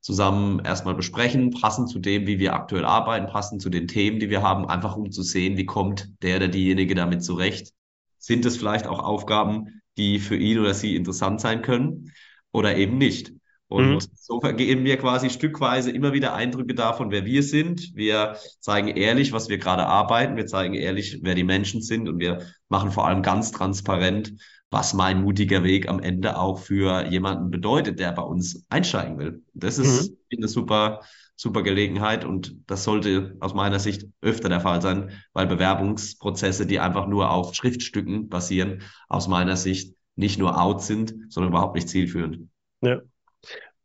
zusammen 0.00 0.60
erstmal 0.60 0.94
besprechen, 0.94 1.50
passend 1.50 1.88
zu 1.88 1.98
dem, 1.98 2.26
wie 2.26 2.38
wir 2.38 2.54
aktuell 2.54 2.84
arbeiten, 2.84 3.26
passend 3.26 3.62
zu 3.62 3.70
den 3.70 3.86
Themen, 3.86 4.18
die 4.18 4.30
wir 4.30 4.42
haben, 4.42 4.66
einfach 4.66 4.96
um 4.96 5.10
zu 5.10 5.22
sehen, 5.22 5.56
wie 5.56 5.66
kommt 5.66 6.10
der 6.22 6.36
oder 6.36 6.48
diejenige 6.48 6.94
damit 6.94 7.22
zurecht. 7.22 7.72
Sind 8.18 8.44
es 8.44 8.56
vielleicht 8.56 8.86
auch 8.86 8.98
Aufgaben, 8.98 9.82
die 9.96 10.18
für 10.18 10.36
ihn 10.36 10.58
oder 10.58 10.74
sie 10.74 10.96
interessant 10.96 11.40
sein 11.40 11.62
können 11.62 12.12
oder 12.52 12.76
eben 12.76 12.98
nicht? 12.98 13.32
Und 13.70 13.94
mhm. 13.94 14.00
so 14.14 14.40
geben 14.40 14.84
wir 14.84 14.96
quasi 14.96 15.30
stückweise 15.30 15.92
immer 15.92 16.12
wieder 16.12 16.34
Eindrücke 16.34 16.74
davon, 16.74 17.12
wer 17.12 17.24
wir 17.24 17.44
sind. 17.44 17.94
Wir 17.94 18.36
zeigen 18.58 18.88
ehrlich, 18.88 19.32
was 19.32 19.48
wir 19.48 19.58
gerade 19.58 19.86
arbeiten. 19.86 20.36
Wir 20.36 20.46
zeigen 20.46 20.74
ehrlich, 20.74 21.20
wer 21.22 21.36
die 21.36 21.44
Menschen 21.44 21.80
sind. 21.80 22.08
Und 22.08 22.18
wir 22.18 22.40
machen 22.68 22.90
vor 22.90 23.06
allem 23.06 23.22
ganz 23.22 23.52
transparent, 23.52 24.32
was 24.72 24.92
mein 24.92 25.22
mutiger 25.22 25.62
Weg 25.62 25.88
am 25.88 26.00
Ende 26.00 26.36
auch 26.36 26.58
für 26.58 27.06
jemanden 27.06 27.52
bedeutet, 27.52 28.00
der 28.00 28.10
bei 28.10 28.22
uns 28.22 28.64
einsteigen 28.70 29.18
will. 29.18 29.44
Das 29.54 29.78
ist 29.78 30.10
mhm. 30.10 30.38
eine 30.38 30.48
super, 30.48 31.02
super 31.36 31.62
Gelegenheit 31.62 32.24
und 32.24 32.56
das 32.66 32.82
sollte 32.82 33.36
aus 33.38 33.54
meiner 33.54 33.78
Sicht 33.78 34.08
öfter 34.20 34.48
der 34.48 34.60
Fall 34.60 34.82
sein, 34.82 35.12
weil 35.32 35.46
Bewerbungsprozesse, 35.46 36.66
die 36.66 36.80
einfach 36.80 37.06
nur 37.06 37.30
auf 37.30 37.54
Schriftstücken 37.54 38.28
basieren, 38.28 38.82
aus 39.08 39.28
meiner 39.28 39.56
Sicht 39.56 39.94
nicht 40.16 40.40
nur 40.40 40.60
out 40.60 40.82
sind, 40.82 41.14
sondern 41.28 41.52
überhaupt 41.52 41.76
nicht 41.76 41.88
zielführend. 41.88 42.48
Ja. 42.80 43.00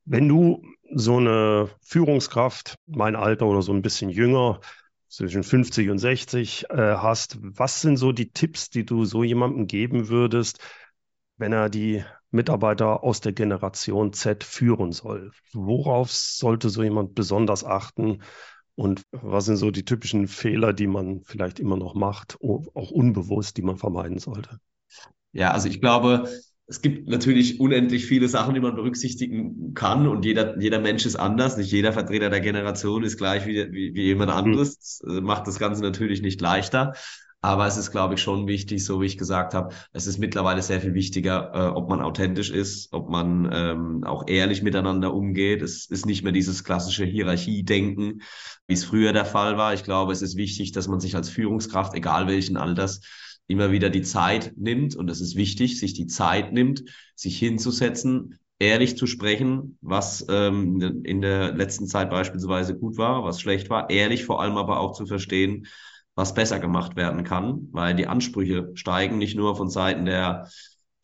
Wenn 0.05 0.27
du 0.27 0.63
so 0.93 1.17
eine 1.17 1.69
Führungskraft, 1.81 2.75
mein 2.85 3.15
Alter 3.15 3.47
oder 3.47 3.61
so 3.61 3.73
ein 3.73 3.81
bisschen 3.81 4.09
jünger, 4.09 4.61
zwischen 5.07 5.43
50 5.43 5.89
und 5.89 5.97
60 5.97 6.69
äh, 6.69 6.75
hast, 6.75 7.37
was 7.41 7.81
sind 7.81 7.97
so 7.97 8.11
die 8.11 8.31
Tipps, 8.31 8.69
die 8.69 8.85
du 8.85 9.05
so 9.05 9.23
jemandem 9.23 9.67
geben 9.67 10.09
würdest, 10.09 10.59
wenn 11.37 11.53
er 11.53 11.69
die 11.69 12.03
Mitarbeiter 12.31 13.03
aus 13.03 13.21
der 13.21 13.31
Generation 13.31 14.13
Z 14.13 14.43
führen 14.43 14.91
soll? 14.91 15.31
Worauf 15.53 16.11
sollte 16.11 16.69
so 16.69 16.83
jemand 16.83 17.15
besonders 17.15 17.63
achten? 17.63 18.21
Und 18.75 19.03
was 19.11 19.45
sind 19.45 19.55
so 19.55 19.71
die 19.71 19.85
typischen 19.85 20.27
Fehler, 20.27 20.73
die 20.73 20.87
man 20.87 21.21
vielleicht 21.23 21.59
immer 21.59 21.77
noch 21.77 21.95
macht, 21.95 22.37
auch 22.41 22.91
unbewusst, 22.91 23.55
die 23.55 23.61
man 23.61 23.77
vermeiden 23.77 24.19
sollte? 24.19 24.59
Ja, 25.31 25.51
also 25.51 25.69
ich 25.69 25.79
glaube, 25.79 26.29
es 26.67 26.81
gibt 26.81 27.07
natürlich 27.07 27.59
unendlich 27.59 28.05
viele 28.05 28.27
Sachen, 28.27 28.55
die 28.55 28.59
man 28.59 28.75
berücksichtigen 28.75 29.73
kann 29.75 30.07
und 30.07 30.25
jeder, 30.25 30.59
jeder 30.59 30.79
Mensch 30.79 31.05
ist 31.05 31.15
anders. 31.15 31.57
Nicht 31.57 31.71
jeder 31.71 31.93
Vertreter 31.93 32.29
der 32.29 32.41
Generation 32.41 33.03
ist 33.03 33.17
gleich 33.17 33.45
wie, 33.45 33.71
wie, 33.71 33.93
wie 33.93 34.03
jemand 34.03 34.31
hm. 34.31 34.37
anderes. 34.37 34.99
Das 34.99 35.21
macht 35.21 35.47
das 35.47 35.59
Ganze 35.59 35.83
natürlich 35.83 36.21
nicht 36.21 36.41
leichter. 36.41 36.93
Aber 37.41 37.67
es 37.67 37.77
ist, 37.77 37.91
glaube 37.91 38.15
ich, 38.15 38.23
schon 38.23 38.47
wichtig, 38.47 38.83
so 38.83 38.99
wie 39.01 39.05
ich 39.05 39.19
gesagt 39.19 39.53
habe, 39.53 39.75
es 39.93 40.07
ist 40.07 40.17
mittlerweile 40.17 40.63
sehr 40.63 40.81
viel 40.81 40.95
wichtiger, 40.95 41.51
äh, 41.53 41.67
ob 41.67 41.87
man 41.87 42.01
authentisch 42.01 42.49
ist, 42.49 42.91
ob 42.91 43.11
man 43.11 43.47
ähm, 43.53 44.03
auch 44.03 44.23
ehrlich 44.27 44.63
miteinander 44.63 45.13
umgeht. 45.13 45.61
Es 45.61 45.85
ist 45.85 46.07
nicht 46.07 46.23
mehr 46.23 46.31
dieses 46.31 46.63
klassische 46.63 47.05
Hierarchie-Denken, 47.05 48.23
wie 48.65 48.73
es 48.73 48.83
früher 48.83 49.13
der 49.13 49.25
Fall 49.25 49.57
war. 49.57 49.75
Ich 49.75 49.83
glaube, 49.83 50.11
es 50.11 50.23
ist 50.23 50.37
wichtig, 50.37 50.71
dass 50.71 50.87
man 50.87 50.99
sich 50.99 51.15
als 51.15 51.29
Führungskraft, 51.29 51.93
egal 51.93 52.25
welchen 52.25 52.57
Alters, 52.57 53.01
immer 53.47 53.71
wieder 53.71 53.89
die 53.89 54.01
Zeit 54.01 54.53
nimmt. 54.57 54.95
Und 54.95 55.09
es 55.09 55.21
ist 55.21 55.35
wichtig, 55.35 55.79
sich 55.79 55.93
die 55.93 56.07
Zeit 56.07 56.53
nimmt, 56.53 56.83
sich 57.15 57.37
hinzusetzen, 57.37 58.39
ehrlich 58.59 58.97
zu 58.97 59.07
sprechen, 59.07 59.77
was 59.81 60.25
ähm, 60.29 61.01
in 61.03 61.21
der 61.21 61.53
letzten 61.53 61.87
Zeit 61.87 62.09
beispielsweise 62.09 62.77
gut 62.77 62.97
war, 62.97 63.23
was 63.23 63.41
schlecht 63.41 63.69
war, 63.69 63.89
ehrlich 63.89 64.25
vor 64.25 64.41
allem 64.41 64.57
aber 64.57 64.79
auch 64.79 64.93
zu 64.93 65.05
verstehen, 65.05 65.67
was 66.15 66.33
besser 66.33 66.59
gemacht 66.59 66.95
werden 66.95 67.23
kann, 67.25 67.67
weil 67.71 67.93
die 67.93 68.07
Ansprüche 68.07 68.71
steigen 68.75 69.17
nicht 69.17 69.35
nur 69.35 69.57
von 69.57 69.69
Seiten 69.69 70.05
der, 70.05 70.49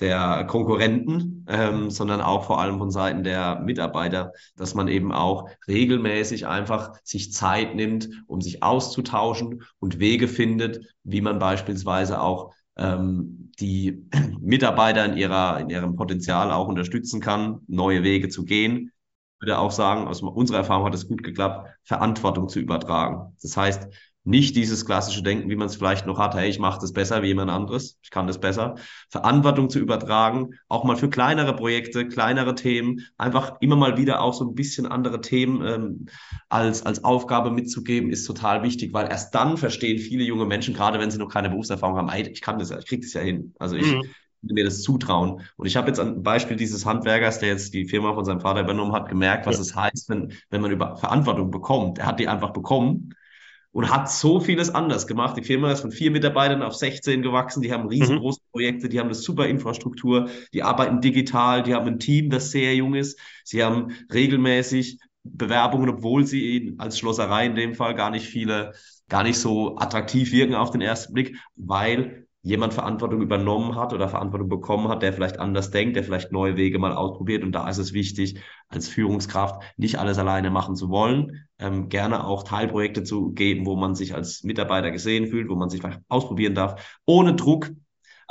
der 0.02 0.46
Konkurrenten, 0.46 1.46
ähm, 1.48 1.92
sondern 1.92 2.22
auch 2.22 2.46
vor 2.46 2.60
allem 2.60 2.80
von 2.80 2.92
Seiten 2.92 3.24
der 3.24 3.60
Mitarbeiter, 3.60 4.34
dass 4.56 4.74
man 4.74 4.88
eben 4.88 5.12
auch 5.12 5.48
regelmäßig 5.68 6.48
einfach 6.48 6.94
sich 7.04 7.32
Zeit 7.32 7.76
nimmt, 7.76 8.10
um 8.28 8.42
sich 8.42 8.64
auszutauschen 8.64 9.64
und 9.80 10.00
Wege 10.00 10.28
findet, 10.28 10.94
wie 11.04 11.22
man 11.22 11.40
beispielsweise 11.40 12.20
auch 12.20 12.54
ähm, 12.78 13.52
die 13.60 14.08
Mitarbeiter 14.42 15.06
in, 15.06 15.18
ihrer, 15.18 15.60
in 15.60 15.70
ihrem 15.70 15.96
Potenzial 15.96 16.52
auch 16.52 16.68
unterstützen 16.68 17.22
kann, 17.22 17.62
neue 17.68 18.04
Wege 18.04 18.30
zu 18.30 18.44
gehen. 18.44 18.92
Ich 19.36 19.42
würde 19.46 19.60
auch 19.60 19.72
sagen, 19.72 20.08
aus 20.08 20.22
unserer 20.22 20.60
Erfahrung 20.60 20.86
hat 20.86 20.96
es 20.96 21.08
gut 21.08 21.24
geklappt, 21.24 21.70
Verantwortung 21.84 22.50
zu 22.50 22.60
übertragen. 22.60 23.36
Das 23.42 23.56
heißt, 23.56 23.88
nicht 24.24 24.56
dieses 24.56 24.86
klassische 24.86 25.24
Denken, 25.24 25.50
wie 25.50 25.56
man 25.56 25.68
es 25.68 25.76
vielleicht 25.76 26.06
noch 26.06 26.20
hat, 26.20 26.36
hey, 26.36 26.48
ich 26.48 26.60
mache 26.60 26.80
das 26.80 26.94
besser 26.94 27.24
wie 27.24 27.28
jemand 27.28 27.50
anderes, 27.50 27.98
ich 28.04 28.12
kann 28.12 28.28
das 28.28 28.40
besser. 28.40 28.76
Verantwortung 29.10 29.70
zu 29.70 29.80
übertragen, 29.80 30.52
auch 30.68 30.84
mal 30.84 30.96
für 30.96 31.10
kleinere 31.10 31.56
Projekte, 31.56 32.08
kleinere 32.08 32.54
Themen, 32.54 33.08
einfach 33.18 33.54
immer 33.62 33.76
mal 33.76 33.98
wieder 33.98 34.22
auch 34.22 34.34
so 34.34 34.46
ein 34.46 34.54
bisschen 34.54 34.86
andere 34.86 35.22
Themen 35.22 35.66
ähm, 35.66 36.06
als, 36.50 36.86
als 36.86 37.04
Aufgabe 37.04 37.50
mitzugeben, 37.50 38.12
ist 38.12 38.26
total 38.26 38.62
wichtig, 38.62 38.94
weil 38.94 39.10
erst 39.10 39.34
dann 39.34 39.58
verstehen 39.58 39.98
viele 39.98 40.24
junge 40.24 40.46
Menschen, 40.46 40.76
gerade 40.76 41.00
wenn 41.00 41.10
sie 41.10 41.18
noch 41.18 41.30
keine 41.30 41.50
Berufserfahrung 41.50 41.98
haben, 41.98 42.10
hey, 42.10 42.30
ich 42.30 42.42
kann 42.42 42.60
das 42.60 42.70
ja, 42.70 42.78
ich 42.78 42.86
kriege 42.86 43.02
das 43.02 43.14
ja 43.14 43.22
hin. 43.22 43.56
Also 43.58 43.76
ich, 43.76 43.92
mhm 43.92 44.04
mir 44.44 44.66
das 44.66 44.82
zutrauen. 44.82 45.42
Und 45.56 45.68
ich 45.68 45.76
habe 45.76 45.88
jetzt 45.88 46.00
ein 46.00 46.24
Beispiel 46.24 46.58
dieses 46.58 46.84
Handwerkers, 46.84 47.38
der 47.38 47.50
jetzt 47.50 47.76
die 47.76 47.86
Firma 47.86 48.16
von 48.16 48.26
seinem 48.26 48.42
Vater 48.42 48.62
übernommen 48.62 48.94
hat, 48.94 49.08
gemerkt, 49.08 49.46
was 49.46 49.58
ja. 49.58 49.62
es 49.62 49.76
heißt, 49.76 50.10
wenn, 50.10 50.34
wenn 50.50 50.62
man 50.62 50.72
über 50.72 50.98
Verantwortung 50.98 51.52
bekommt. 51.52 52.00
Er 52.00 52.08
hat 52.08 52.20
die 52.20 52.28
einfach 52.28 52.52
bekommen 52.52 53.14
und 53.72 53.90
hat 53.90 54.12
so 54.12 54.40
vieles 54.40 54.70
anders 54.70 55.08
gemacht. 55.08 55.38
Die 55.38 55.44
Firma 55.44 55.72
ist 55.72 55.82
von 55.82 55.92
vier 55.92 56.12
Mitarbeitern 56.12 56.62
auf 56.62 56.76
16 56.76 57.22
gewachsen, 57.22 57.62
die 57.62 57.72
haben 57.72 57.88
riesengroße 57.88 58.42
mhm. 58.42 58.52
Projekte, 58.52 58.90
die 58.90 59.00
haben 59.00 59.08
eine 59.08 59.16
super 59.16 59.48
Infrastruktur, 59.48 60.30
die 60.54 60.64
arbeiten 60.64 61.02
digital, 61.02 61.64
die 61.64 61.74
haben 61.74 61.88
ein 61.88 62.00
Team, 62.00 62.30
das 62.30 62.52
sehr 62.52 62.76
jung 62.76 62.96
ist, 62.96 63.20
sie 63.44 63.64
haben 63.64 63.96
regelmäßig 64.14 65.00
Bewerbungen, 65.24 65.90
obwohl 65.90 66.26
sie 66.26 66.76
als 66.80 66.98
Schlosserei 66.98 67.46
in 67.46 67.56
dem 67.56 67.76
Fall 67.76 67.96
gar 67.96 68.10
nicht 68.10 68.26
viele, 68.26 68.74
gar 69.08 69.24
nicht 69.24 69.38
so 69.38 69.78
attraktiv 69.78 70.32
wirken 70.32 70.56
auf 70.56 70.72
den 70.72 70.82
ersten 70.82 71.14
Blick, 71.14 71.38
weil 71.56 72.28
jemand 72.44 72.74
Verantwortung 72.74 73.22
übernommen 73.22 73.76
hat 73.76 73.94
oder 73.94 74.10
Verantwortung 74.10 74.50
bekommen 74.50 74.88
hat, 74.88 75.04
der 75.04 75.14
vielleicht 75.14 75.40
anders 75.40 75.70
denkt, 75.70 75.96
der 75.96 76.04
vielleicht 76.04 76.32
neue 76.32 76.58
Wege 76.58 76.80
mal 76.80 76.94
ausprobiert. 76.94 77.44
Und 77.44 77.52
da 77.52 77.70
ist 77.70 77.78
es 77.78 77.94
wichtig, 77.94 78.40
als 78.68 78.88
Führungskraft 78.88 79.62
nicht 79.78 80.00
alles 80.00 80.18
alleine 80.18 80.50
machen 80.50 80.76
zu 80.76 80.90
wollen, 80.90 81.48
ähm, 81.60 81.90
gerne 81.90 82.26
auch 82.26 82.44
Teilprojekte 82.44 83.04
zu 83.04 83.32
geben, 83.32 83.66
wo 83.66 83.76
man 83.76 83.94
sich 83.94 84.16
als 84.16 84.44
Mitarbeiter 84.44 84.92
gesehen 84.92 85.28
fühlt, 85.28 85.50
wo 85.50 85.56
man 85.56 85.70
sich 85.70 85.82
vielleicht 85.82 86.02
ausprobieren 86.10 86.56
darf, 86.56 87.00
ohne 87.06 87.36
Druck, 87.36 87.70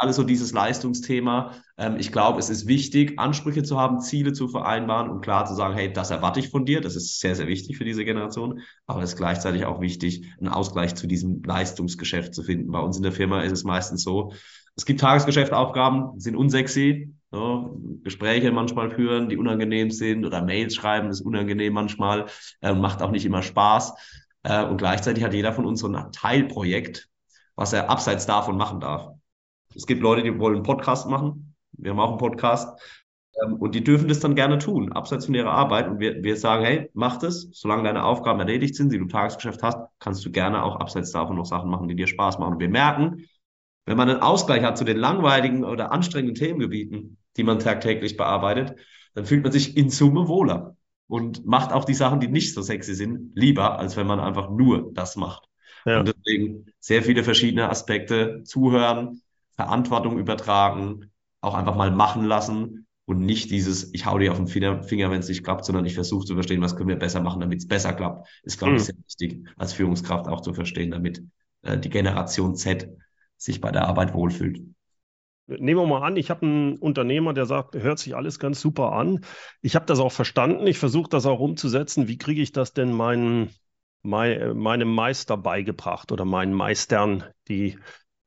alles 0.01 0.17
so 0.17 0.25
dieses 0.25 0.53
Leistungsthema. 0.53 1.53
Ähm, 1.77 1.97
ich 1.99 2.13
glaube, 2.13 2.39
es 2.39 2.51
ist 2.51 2.67
wichtig, 2.67 3.19
Ansprüche 3.19 3.63
zu 3.63 3.79
haben, 3.79 4.01
Ziele 4.01 4.33
zu 4.33 4.49
vereinbaren 4.49 5.11
und 5.11 5.21
klar 5.21 5.45
zu 5.47 5.55
sagen, 5.55 5.75
hey, 5.75 5.93
das 5.93 6.11
erwarte 6.11 6.41
ich 6.41 6.49
von 6.49 6.65
dir. 6.65 6.81
Das 6.81 6.97
ist 6.97 7.21
sehr, 7.21 7.35
sehr 7.35 7.47
wichtig 7.47 7.77
für 7.77 7.85
diese 7.85 8.05
Generation. 8.05 8.61
Aber 8.87 9.03
es 9.03 9.11
ist 9.11 9.17
gleichzeitig 9.17 9.65
auch 9.67 9.81
wichtig, 9.81 10.27
einen 10.39 10.49
Ausgleich 10.49 10.95
zu 10.95 11.07
diesem 11.07 11.43
Leistungsgeschäft 11.43 12.35
zu 12.35 12.43
finden. 12.43 12.73
Bei 12.73 12.81
uns 12.81 12.97
in 12.97 13.03
der 13.03 13.13
Firma 13.13 13.43
ist 13.43 13.53
es 13.53 13.65
meistens 13.65 14.03
so, 14.03 14.33
es 14.77 14.87
gibt 14.87 15.01
Tagesgeschäftaufgaben, 15.01 16.19
sind 16.19 16.37
unsexy. 16.37 17.15
So, 17.31 17.79
Gespräche 18.03 18.51
manchmal 18.51 18.91
führen, 18.91 19.29
die 19.29 19.37
unangenehm 19.37 19.91
sind 19.91 20.25
oder 20.25 20.43
Mails 20.43 20.75
schreiben, 20.75 21.11
ist 21.11 21.21
unangenehm 21.21 21.73
manchmal, 21.75 22.27
äh, 22.61 22.75
macht 22.75 23.03
auch 23.03 23.11
nicht 23.11 23.25
immer 23.25 23.43
Spaß. 23.43 23.95
Äh, 24.43 24.65
und 24.65 24.79
gleichzeitig 24.79 25.23
hat 25.23 25.35
jeder 25.35 25.53
von 25.53 25.67
uns 25.67 25.81
so 25.81 25.89
ein 25.89 26.13
Teilprojekt, 26.13 27.09
was 27.55 27.73
er 27.73 27.91
abseits 27.91 28.27
davon 28.27 28.57
machen 28.57 28.81
darf. 28.81 29.20
Es 29.75 29.87
gibt 29.87 30.03
Leute, 30.03 30.23
die 30.23 30.39
wollen 30.39 30.57
einen 30.57 30.65
Podcast 30.65 31.09
machen. 31.09 31.55
Wir 31.73 31.93
haben 31.93 32.01
auch 32.01 32.11
einen 32.11 32.19
Podcast. 32.19 32.81
Ähm, 33.43 33.55
und 33.55 33.75
die 33.75 33.85
dürfen 33.85 34.09
das 34.09 34.21
dann 34.21 34.35
gerne 34.35 34.59
tun, 34.59 34.93
abseits 34.93 35.27
von 35.27 35.35
ihrer 35.35 35.53
Arbeit. 35.53 35.89
Und 35.89 36.01
wir, 36.01 36.23
wir 36.23 36.37
sagen, 36.37 36.65
hey, 36.65 36.91
mach 36.95 37.19
das, 37.19 37.49
solange 37.53 37.85
deine 37.85 38.05
Aufgaben 38.05 38.41
erledigt 38.41 38.75
sind, 38.75 38.93
die 38.93 38.99
du 38.99 39.05
im 39.05 39.09
Tagesgeschäft 39.09 39.63
hast, 39.63 39.79
kannst 39.99 40.25
du 40.25 40.31
gerne 40.31 40.63
auch 40.63 40.77
abseits 40.77 41.13
davon 41.13 41.37
noch 41.37 41.47
Sachen 41.47 41.71
machen, 41.71 41.89
die 41.89 41.97
dir 41.97 42.07
Spaß 42.07 42.39
machen. 42.39 42.55
Und 42.55 42.61
wir 42.61 42.69
merken, 42.69 43.27
wenn 43.87 43.97
man 43.97 44.11
einen 44.11 44.21
Ausgleich 44.21 44.63
hat 44.63 44.79
zu 44.79 44.85
den 44.85 44.99
langweiligen 44.99 45.65
oder 45.65 45.93
anstrengenden 45.93 46.35
Themengebieten, 46.35 47.17
die 47.37 47.45
man 47.45 47.59
tagtäglich 47.59 48.17
bearbeitet, 48.17 48.79
dann 49.15 49.25
fühlt 49.25 49.43
man 49.43 49.53
sich 49.53 49.77
in 49.77 49.91
Summe 49.91 50.29
wohler 50.29 50.77
und 51.09 51.45
macht 51.45 51.73
auch 51.73 51.85
die 51.85 51.95
Sachen, 51.95 52.21
die 52.21 52.29
nicht 52.29 52.55
so 52.55 52.63
sexy 52.63 52.95
sind, 52.95 53.33
lieber, 53.35 53.79
als 53.79 53.97
wenn 53.97 54.07
man 54.07 54.21
einfach 54.21 54.51
nur 54.51 54.93
das 54.93 55.17
macht. 55.17 55.49
Ja. 55.85 56.01
Und 56.01 56.09
deswegen 56.09 56.67
sehr 56.79 57.03
viele 57.03 57.25
verschiedene 57.25 57.69
Aspekte 57.69 58.43
zuhören, 58.45 59.23
Verantwortung 59.61 60.19
übertragen, 60.19 61.11
auch 61.43 61.55
einfach 61.55 61.77
mal 61.77 61.91
machen 61.91 62.25
lassen 62.25 62.87
und 63.05 63.21
nicht 63.21 63.51
dieses, 63.51 63.93
ich 63.93 64.07
hau 64.07 64.19
dir 64.19 64.33
auf 64.33 64.39
den 64.39 64.47
Finger, 64.47 64.83
Finger 64.83 65.11
wenn 65.11 65.21
es 65.21 65.29
nicht 65.29 65.45
klappt, 65.45 65.67
sondern 65.67 65.85
ich 65.85 65.95
versuche 65.95 66.25
zu 66.25 66.33
verstehen, 66.33 66.63
was 66.63 66.77
können 66.77 66.89
wir 66.89 66.99
besser 66.99 67.21
machen, 67.21 67.41
damit 67.41 67.59
es 67.59 67.69
besser 67.69 67.93
klappt. 67.93 68.27
Ist, 68.43 68.59
glaube 68.59 68.73
mhm. 68.73 68.79
ich, 68.79 68.85
sehr 68.85 68.95
wichtig 68.97 69.47
als 69.59 69.75
Führungskraft 69.75 70.29
auch 70.29 70.41
zu 70.41 70.55
verstehen, 70.55 70.93
damit 70.93 71.23
äh, 71.61 71.77
die 71.77 71.91
Generation 71.91 72.55
Z 72.55 72.89
sich 73.37 73.61
bei 73.61 73.71
der 73.71 73.87
Arbeit 73.87 74.15
wohlfühlt. 74.15 74.63
Nehmen 75.47 75.81
wir 75.81 75.87
mal 75.87 76.07
an, 76.07 76.17
ich 76.17 76.31
habe 76.31 76.47
einen 76.47 76.79
Unternehmer, 76.79 77.35
der 77.35 77.45
sagt, 77.45 77.75
hört 77.75 77.99
sich 77.99 78.17
alles 78.17 78.39
ganz 78.39 78.63
super 78.63 78.93
an. 78.93 79.21
Ich 79.61 79.75
habe 79.75 79.85
das 79.85 79.99
auch 79.99 80.13
verstanden. 80.13 80.67
Ich 80.67 80.79
versuche 80.79 81.11
das 81.11 81.27
auch 81.27 81.41
umzusetzen. 81.41 82.09
Wie 82.09 82.17
kriege 82.17 82.41
ich 82.41 82.53
das 82.53 82.73
denn 82.73 82.93
meinen, 82.93 83.51
mein, 84.03 84.57
meinem 84.57 84.95
Meister 84.95 85.37
beigebracht 85.37 86.13
oder 86.13 86.25
meinen 86.25 86.55
Meistern, 86.55 87.25
die 87.49 87.77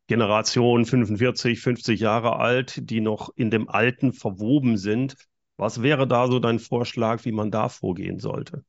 Generation 0.08 0.86
45, 0.86 1.60
50 1.60 2.00
Jahre 2.00 2.36
alt, 2.38 2.90
die 2.90 3.02
noch 3.02 3.30
in 3.36 3.50
dem 3.50 3.70
Alten 3.70 4.14
verwoben 4.14 4.78
sind. 4.78 5.16
Was 5.58 5.82
wäre 5.82 6.08
da 6.08 6.28
so 6.28 6.40
dein 6.40 6.60
Vorschlag, 6.60 7.24
wie 7.26 7.32
man 7.32 7.52
da 7.52 7.70
vorgehen 7.70 8.20
sollte? 8.20 8.64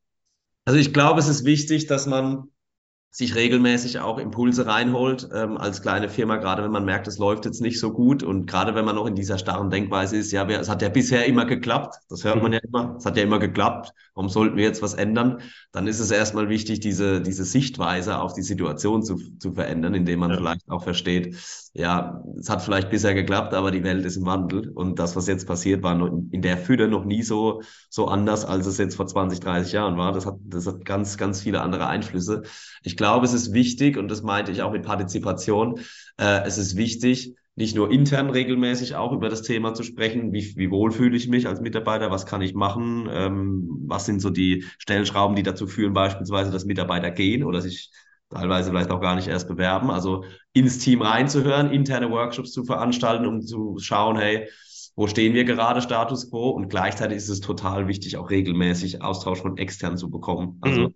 Also 0.65 0.79
ich 0.79 0.93
glaube, 0.93 1.21
es 1.21 1.29
ist 1.29 1.45
wichtig, 1.45 1.87
dass 1.87 2.07
man 2.07 2.49
sich 3.15 3.37
regelmäßig 3.37 4.01
auch 4.01 4.19
Impulse 4.19 4.67
reinholt 4.67 5.29
ähm, 5.33 5.57
als 5.57 5.83
kleine 5.83 6.09
Firma, 6.09 6.37
gerade 6.39 6.65
wenn 6.65 6.73
man 6.73 6.85
merkt, 6.85 7.07
es 7.07 7.17
läuft 7.17 7.45
jetzt 7.45 7.61
nicht 7.61 7.79
so 7.79 7.93
gut 7.93 8.25
und 8.25 8.47
gerade 8.47 8.75
wenn 8.75 8.85
man 8.85 8.97
noch 8.97 9.07
in 9.07 9.15
dieser 9.15 9.39
starren 9.39 9.71
Denkweise 9.71 10.17
ist, 10.17 10.33
ja, 10.33 10.45
es 10.49 10.69
hat 10.69 10.83
ja 10.83 10.89
bisher 10.89 11.25
immer 11.25 11.45
geklappt, 11.45 11.95
das 12.09 12.25
hört 12.25 12.43
man 12.43 12.53
ja 12.53 12.59
immer, 12.59 12.97
es 12.99 13.07
hat 13.07 13.17
ja 13.17 13.23
immer 13.23 13.39
geklappt, 13.39 13.93
warum 14.15 14.29
sollten 14.29 14.57
wir 14.57 14.65
jetzt 14.65 14.83
was 14.83 14.95
ändern? 14.95 15.43
Dann 15.71 15.87
ist 15.87 16.01
es 16.01 16.11
erstmal 16.11 16.49
wichtig, 16.49 16.81
diese, 16.81 17.21
diese 17.21 17.45
Sichtweise 17.45 18.19
auf 18.19 18.35
die 18.35 18.43
Situation 18.43 19.05
zu, 19.05 19.17
zu 19.39 19.53
verändern, 19.53 19.95
indem 19.95 20.19
man 20.19 20.31
ja. 20.31 20.37
vielleicht 20.37 20.69
auch 20.69 20.83
versteht, 20.83 21.37
ja, 21.73 22.23
es 22.39 22.51
hat 22.51 22.63
vielleicht 22.63 22.91
bisher 22.91 23.15
geklappt, 23.15 23.55
aber 23.55 23.71
die 23.71 23.85
Welt 23.85 24.05
ist 24.05 24.17
im 24.17 24.27
Wandel 24.27 24.71
und 24.71 24.99
das, 24.99 25.15
was 25.15 25.29
jetzt 25.29 25.47
passiert, 25.47 25.85
war 25.85 25.95
in 26.31 26.43
der 26.43 26.59
Fülle 26.59 26.89
noch 26.89 27.05
nie 27.05 27.23
so, 27.23 27.63
so 27.91 28.07
anders, 28.07 28.45
als 28.45 28.67
es 28.67 28.79
jetzt 28.79 28.97
vor 28.97 29.07
20, 29.07 29.41
30 29.41 29.73
Jahren 29.73 29.97
war. 29.97 30.13
Das 30.13 30.27
hat, 30.27 30.37
das 30.45 30.67
hat 30.67 30.85
ganz, 30.85 31.17
ganz 31.17 31.43
viele 31.43 31.63
andere 31.63 31.87
Einflüsse. 31.87 32.43
Ich 32.83 32.97
glaube, 32.97 33.04
es 33.05 33.33
ist 33.33 33.53
wichtig, 33.53 33.97
und 33.97 34.09
das 34.09 34.23
meinte 34.23 34.53
ich 34.53 34.63
auch 34.63 34.73
mit 34.73 34.83
Partizipation, 34.83 35.81
äh, 36.19 36.43
es 36.45 36.59
ist 36.59 36.77
wichtig, 36.77 37.35
nicht 37.57 37.77
nur 37.77 37.91
intern 37.91 38.31
regelmäßig 38.31 38.97
auch 38.97 39.13
über 39.13 39.29
das 39.29 39.43
Thema 39.43 39.75
zu 39.75 39.85
sprechen, 39.85 40.33
wie, 40.33 40.57
wie 40.57 40.71
wohl 40.71 40.91
fühle 40.91 41.17
ich 41.17 41.29
mich 41.29 41.47
als 41.47 41.61
Mitarbeiter, 41.61 42.11
was 42.11 42.27
kann 42.27 42.43
ich 42.43 42.55
machen, 42.55 43.09
ähm, 43.11 43.85
was 43.87 44.07
sind 44.07 44.21
so 44.21 44.31
die 44.31 44.65
Stellschrauben, 44.79 45.37
die 45.37 45.45
dazu 45.45 45.67
führen 45.67 45.93
beispielsweise, 45.93 46.51
dass 46.51 46.65
Mitarbeiter 46.65 47.11
gehen 47.11 47.45
oder 47.45 47.61
sich 47.61 47.91
teilweise 48.31 48.71
vielleicht 48.71 48.91
auch 48.91 49.01
gar 49.01 49.15
nicht 49.15 49.29
erst 49.29 49.47
bewerben. 49.47 49.91
Also 49.91 50.25
ins 50.53 50.79
Team 50.79 51.03
reinzuhören, 51.03 51.71
interne 51.71 52.11
Workshops 52.11 52.51
zu 52.51 52.65
veranstalten, 52.65 53.27
um 53.27 53.41
zu 53.41 53.79
schauen, 53.79 54.17
hey, 54.17 54.49
wo 54.97 55.07
stehen 55.07 55.35
wir 55.35 55.45
gerade, 55.45 55.81
Status 55.81 56.31
quo? 56.31 56.51
Und 56.51 56.69
gleichzeitig 56.69 57.19
ist 57.19 57.29
es 57.29 57.41
total 57.41 57.89
wichtig, 57.89 58.17
auch 58.17 58.31
regelmäßig 58.31 59.03
Austausch 59.03 59.41
von 59.41 59.59
extern 59.59 59.97
zu 59.97 60.11
bekommen. 60.11 60.59
Also 60.61 60.89
mhm. 60.89 60.95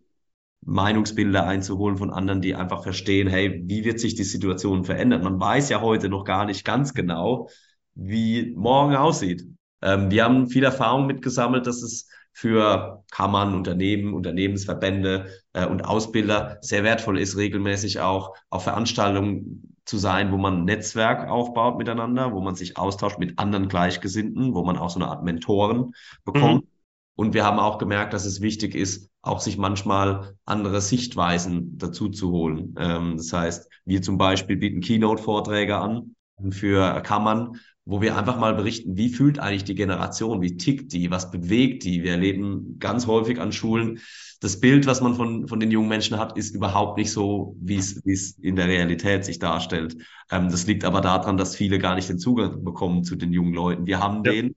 Meinungsbilder 0.65 1.47
einzuholen 1.47 1.97
von 1.97 2.11
anderen, 2.11 2.41
die 2.41 2.55
einfach 2.55 2.83
verstehen, 2.83 3.29
hey, 3.29 3.63
wie 3.67 3.85
wird 3.85 4.01
sich 4.01 4.15
die 4.15 4.25
Situation 4.25 4.85
verändern? 4.85 5.23
Man 5.23 5.41
weiß 5.41 5.69
ja 5.69 5.81
heute 5.81 6.09
noch 6.09 6.25
gar 6.25 6.45
nicht 6.45 6.65
ganz 6.65 6.95
genau, 6.95 7.49
wie 7.95 8.55
morgen 8.57 8.95
aussieht. 8.97 9.47
Ähm, 9.83 10.11
wir 10.11 10.25
haben 10.25 10.49
viel 10.49 10.65
Erfahrung 10.65 11.07
mitgesammelt, 11.07 11.67
dass 11.67 11.83
es 11.83 12.09
für 12.33 13.03
Kammern, 13.11 13.55
Unternehmen, 13.55 14.15
Unternehmensverbände 14.15 15.27
äh, 15.55 15.67
und 15.67 15.85
Ausbilder 15.85 16.59
sehr 16.61 16.85
wertvoll 16.85 17.19
ist, 17.19 17.37
regelmäßig 17.37 18.01
auch 18.01 18.35
auf 18.51 18.65
Veranstaltungen 18.65 19.77
zu 19.85 19.99
sein, 19.99 20.31
wo 20.31 20.37
man 20.37 20.59
ein 20.59 20.65
Netzwerk 20.65 21.29
aufbaut 21.29 21.79
miteinander, 21.79 22.33
wo 22.33 22.41
man 22.41 22.55
sich 22.55 22.77
austauscht 22.77 23.19
mit 23.19 23.39
anderen 23.39 23.69
Gleichgesinnten, 23.69 24.55
wo 24.55 24.63
man 24.65 24.77
auch 24.77 24.91
so 24.91 25.01
eine 25.01 25.09
Art 25.09 25.25
Mentoren 25.25 25.93
bekommt. 26.25 26.65
Mhm. 26.65 26.78
Und 27.19 27.35
wir 27.35 27.45
haben 27.45 27.59
auch 27.59 27.79
gemerkt, 27.79 28.15
dass 28.15 28.25
es 28.25 28.41
wichtig 28.41 28.77
ist, 28.77 29.11
auch 29.23 29.41
sich 29.41 29.59
manchmal 29.59 30.37
andere 30.45 30.81
Sichtweisen 30.81 31.77
dazu 31.77 32.11
zu 32.11 32.31
holen. 32.31 32.77
Ähm, 32.79 33.17
das 33.17 33.33
heißt, 33.33 33.69
wir 33.85 34.03
zum 34.03 34.19
Beispiel 34.19 34.57
bieten 34.57 34.81
Keynote-Vorträge 34.81 35.79
an 35.79 36.15
für 36.51 37.01
Kammern, 37.01 37.57
wo 37.85 38.01
wir 38.01 38.17
einfach 38.17 38.39
mal 38.39 38.55
berichten, 38.55 38.97
wie 38.97 39.09
fühlt 39.09 39.41
eigentlich 39.41 39.65
die 39.65 39.75
Generation, 39.75 40.43
wie 40.43 40.57
tickt 40.59 40.93
die, 40.93 41.11
was 41.11 41.33
bewegt 41.33 41.83
die. 41.83 42.05
Wir 42.05 42.13
erleben 42.13 42.79
ganz 42.79 43.09
häufig 43.09 43.41
an 43.41 43.51
Schulen, 43.51 43.99
das 44.41 44.61
Bild, 44.61 44.87
was 44.87 45.01
man 45.01 45.17
von, 45.17 45.49
von 45.49 45.59
den 45.59 45.73
jungen 45.73 45.89
Menschen 45.89 46.19
hat, 46.19 46.39
ist 46.39 46.55
überhaupt 46.55 46.99
nicht 46.99 47.11
so, 47.11 47.57
wie 47.61 47.79
es, 47.79 48.39
in 48.41 48.55
der 48.55 48.69
Realität 48.69 49.25
sich 49.25 49.41
darstellt. 49.41 49.97
Ähm, 50.31 50.51
das 50.51 50.69
liegt 50.69 50.85
aber 50.85 51.01
daran, 51.01 51.37
dass 51.37 51.57
viele 51.57 51.81
gar 51.81 51.97
nicht 51.97 52.09
den 52.09 52.21
Zugang 52.21 52.63
bekommen 52.63 53.03
zu 53.03 53.17
den 53.17 53.33
jungen 53.33 53.55
Leuten. 53.55 53.87
Wir 53.87 53.99
haben 53.99 54.23
ja. 54.25 54.31
den, 54.31 54.55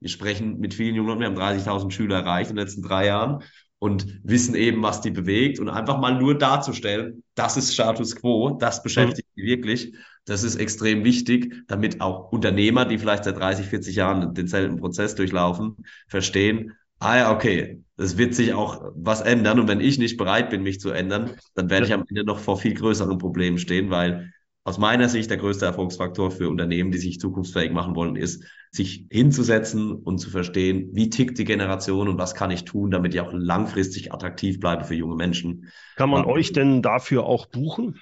wir 0.00 0.08
sprechen 0.08 0.58
mit 0.58 0.74
vielen 0.74 0.94
jungen 0.94 1.08
Leuten, 1.08 1.20
wir 1.20 1.28
haben 1.28 1.58
30.000 1.58 1.90
Schüler 1.90 2.16
erreicht 2.16 2.50
in 2.50 2.56
den 2.56 2.64
letzten 2.64 2.82
drei 2.82 3.06
Jahren 3.06 3.42
und 3.78 4.20
wissen 4.22 4.54
eben, 4.54 4.82
was 4.82 5.00
die 5.00 5.10
bewegt 5.10 5.60
und 5.60 5.68
einfach 5.68 5.98
mal 5.98 6.18
nur 6.18 6.36
darzustellen, 6.36 7.22
das 7.34 7.56
ist 7.56 7.74
Status 7.74 8.16
quo, 8.16 8.56
das 8.58 8.82
beschäftigt 8.82 9.28
mhm. 9.36 9.40
die 9.40 9.46
wirklich. 9.46 9.94
Das 10.24 10.42
ist 10.42 10.56
extrem 10.56 11.04
wichtig, 11.04 11.54
damit 11.68 12.00
auch 12.00 12.32
Unternehmer, 12.32 12.84
die 12.84 12.98
vielleicht 12.98 13.24
seit 13.24 13.36
30, 13.36 13.66
40 13.66 13.94
Jahren 13.94 14.34
denselben 14.34 14.78
Prozess 14.78 15.14
durchlaufen, 15.14 15.76
verstehen, 16.08 16.72
ah 16.98 17.16
ja, 17.16 17.32
okay, 17.32 17.84
es 17.96 18.18
wird 18.18 18.34
sich 18.34 18.52
auch 18.52 18.90
was 18.96 19.20
ändern 19.20 19.60
und 19.60 19.68
wenn 19.68 19.80
ich 19.80 19.98
nicht 19.98 20.16
bereit 20.16 20.50
bin, 20.50 20.62
mich 20.62 20.80
zu 20.80 20.90
ändern, 20.90 21.36
dann 21.54 21.70
werde 21.70 21.86
ich 21.86 21.92
am 21.92 22.04
Ende 22.08 22.24
noch 22.24 22.38
vor 22.38 22.58
viel 22.58 22.74
größeren 22.74 23.18
Problemen 23.18 23.58
stehen, 23.58 23.90
weil 23.90 24.32
aus 24.66 24.78
meiner 24.78 25.08
Sicht 25.08 25.30
der 25.30 25.36
größte 25.36 25.64
Erfolgsfaktor 25.64 26.32
für 26.32 26.48
Unternehmen, 26.48 26.90
die 26.90 26.98
sich 26.98 27.20
zukunftsfähig 27.20 27.70
machen 27.70 27.94
wollen, 27.94 28.16
ist, 28.16 28.42
sich 28.72 29.06
hinzusetzen 29.12 29.92
und 29.92 30.18
zu 30.18 30.28
verstehen, 30.28 30.90
wie 30.92 31.08
tickt 31.08 31.38
die 31.38 31.44
Generation 31.44 32.08
und 32.08 32.18
was 32.18 32.34
kann 32.34 32.50
ich 32.50 32.64
tun, 32.64 32.90
damit 32.90 33.14
ich 33.14 33.20
auch 33.20 33.32
langfristig 33.32 34.12
attraktiv 34.12 34.58
bleibe 34.58 34.82
für 34.82 34.96
junge 34.96 35.14
Menschen. 35.14 35.70
Kann 35.94 36.10
man 36.10 36.24
ja. 36.24 36.26
euch 36.26 36.52
denn 36.52 36.82
dafür 36.82 37.26
auch 37.26 37.46
buchen? 37.46 38.00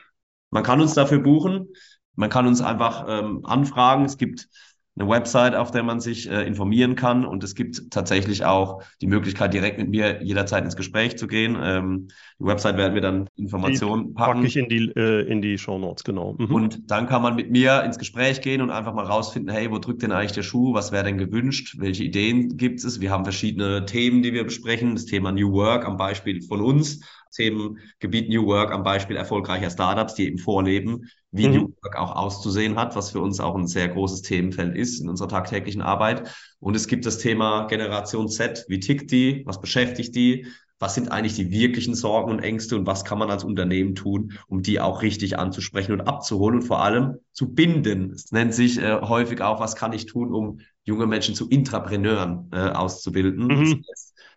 Man 0.49 0.63
kann 0.63 0.81
uns 0.81 0.95
dafür 0.95 1.19
buchen. 1.19 1.69
Man 2.15 2.31
kann 2.31 2.47
uns 2.47 2.63
einfach 2.63 3.05
ähm, 3.09 3.45
anfragen. 3.45 4.07
Es 4.07 4.17
gibt 4.17 4.49
eine 4.97 5.09
Website, 5.09 5.57
auf 5.57 5.73
der 5.73 5.83
man 5.83 5.99
sich 5.99 6.31
äh, 6.31 6.47
informieren 6.47 6.95
kann. 6.95 7.25
Und 7.25 7.43
es 7.43 7.55
gibt 7.55 7.91
tatsächlich 7.91 8.45
auch 8.45 8.83
die 9.01 9.09
Möglichkeit, 9.09 9.53
direkt 9.53 9.79
mit 9.79 9.89
mir 9.89 10.23
jederzeit 10.23 10.65
ins 10.65 10.77
Gespräch 10.77 11.19
zu 11.19 11.27
gehen. 11.27 11.57
Ähm, 11.61 12.09
die 12.39 12.45
Website 12.45 12.77
werden 12.77 12.95
wir 12.95 13.01
dann 13.01 13.29
Informationen 13.35 14.09
die 14.09 14.13
packen. 14.15 14.33
Packe 14.35 14.47
ich 14.47 14.57
in 14.57 14.69
die, 14.69 14.93
äh, 14.95 15.27
in 15.27 15.43
die 15.43 15.59
Show 15.59 15.79
Notes, 15.79 16.05
genau. 16.05 16.37
Mhm. 16.39 16.55
Und 16.55 16.91
dann 16.91 17.09
kann 17.09 17.23
man 17.23 17.35
mit 17.35 17.51
mir 17.51 17.83
ins 17.83 17.99
Gespräch 17.99 18.41
gehen 18.41 18.61
und 18.61 18.71
einfach 18.71 18.95
mal 18.95 19.05
rausfinden, 19.05 19.53
hey, 19.53 19.69
wo 19.71 19.79
drückt 19.79 20.03
denn 20.03 20.13
eigentlich 20.13 20.33
der 20.33 20.43
Schuh? 20.43 20.75
Was 20.75 20.93
wäre 20.93 21.05
denn 21.05 21.19
gewünscht? 21.19 21.77
Welche 21.79 22.05
Ideen 22.05 22.57
gibt 22.57 22.85
es? 22.85 23.01
Wir 23.01 23.11
haben 23.11 23.25
verschiedene 23.25 23.87
Themen, 23.87 24.23
die 24.23 24.33
wir 24.33 24.45
besprechen. 24.45 24.95
Das 24.95 25.07
Thema 25.07 25.33
New 25.33 25.53
Work 25.53 25.87
am 25.87 25.97
Beispiel 25.97 26.41
von 26.43 26.61
uns, 26.61 27.01
Themengebiet 27.35 28.29
New 28.29 28.47
Work 28.47 28.73
am 28.73 28.83
Beispiel 28.83 29.17
erfolgreicher 29.17 29.71
Startups, 29.71 30.15
die 30.15 30.27
eben 30.27 30.39
vorleben, 30.39 31.11
wie 31.31 31.49
mhm. 31.49 31.55
New 31.55 31.73
Work 31.83 31.97
auch 31.97 32.17
auszusehen 32.17 32.77
hat, 32.77 32.97
was 32.97 33.11
für 33.11 33.21
uns 33.21 33.41
auch 33.41 33.57
ein 33.57 33.67
sehr 33.67 33.89
großes 33.89 34.23
Themenfeld 34.23 34.77
ist 34.77 35.01
in 35.01 35.09
unserer 35.09 35.29
tagtäglichen 35.29 35.83
Arbeit. 35.83 36.35
Und 36.61 36.77
es 36.77 36.89
gibt 36.89 37.07
das 37.07 37.19
Thema 37.19 37.67
Generation 37.67 38.29
Z, 38.29 38.65
wie 38.69 38.81
tickt 38.81 39.11
die, 39.11 39.43
was 39.45 39.61
beschäftigt 39.61 40.15
die, 40.15 40.47
was 40.79 40.95
sind 40.95 41.11
eigentlich 41.11 41.35
die 41.35 41.51
wirklichen 41.51 41.95
Sorgen 41.95 42.31
und 42.31 42.41
Ängste 42.41 42.77
und 42.77 42.87
was 42.87 43.05
kann 43.05 43.19
man 43.19 43.31
als 43.31 43.45
Unternehmen 43.45 43.95
tun, 43.95 44.33
um 44.49 44.63
die 44.63 44.81
auch 44.81 45.03
richtig 45.03 45.39
anzusprechen 45.39 45.93
und 45.93 46.03
abzuholen 46.03 46.57
und 46.57 46.67
vor 46.67 46.83
allem 46.83 47.17
zu 47.33 47.55
binden. 47.55 48.13
Es 48.13 48.33
nennt 48.33 48.55
sich 48.55 48.79
äh, 48.79 49.01
häufig 49.01 49.41
auch, 49.41 49.61
was 49.61 49.77
kann 49.77 49.93
ich 49.93 50.07
tun, 50.07 50.35
um 50.35 50.61
junge 50.83 51.07
Menschen 51.07 51.35
zu 51.35 51.49
Intrapreneuren 51.49 52.51
äh, 52.53 52.69
auszubilden. 52.71 53.47
Mhm. 53.47 53.85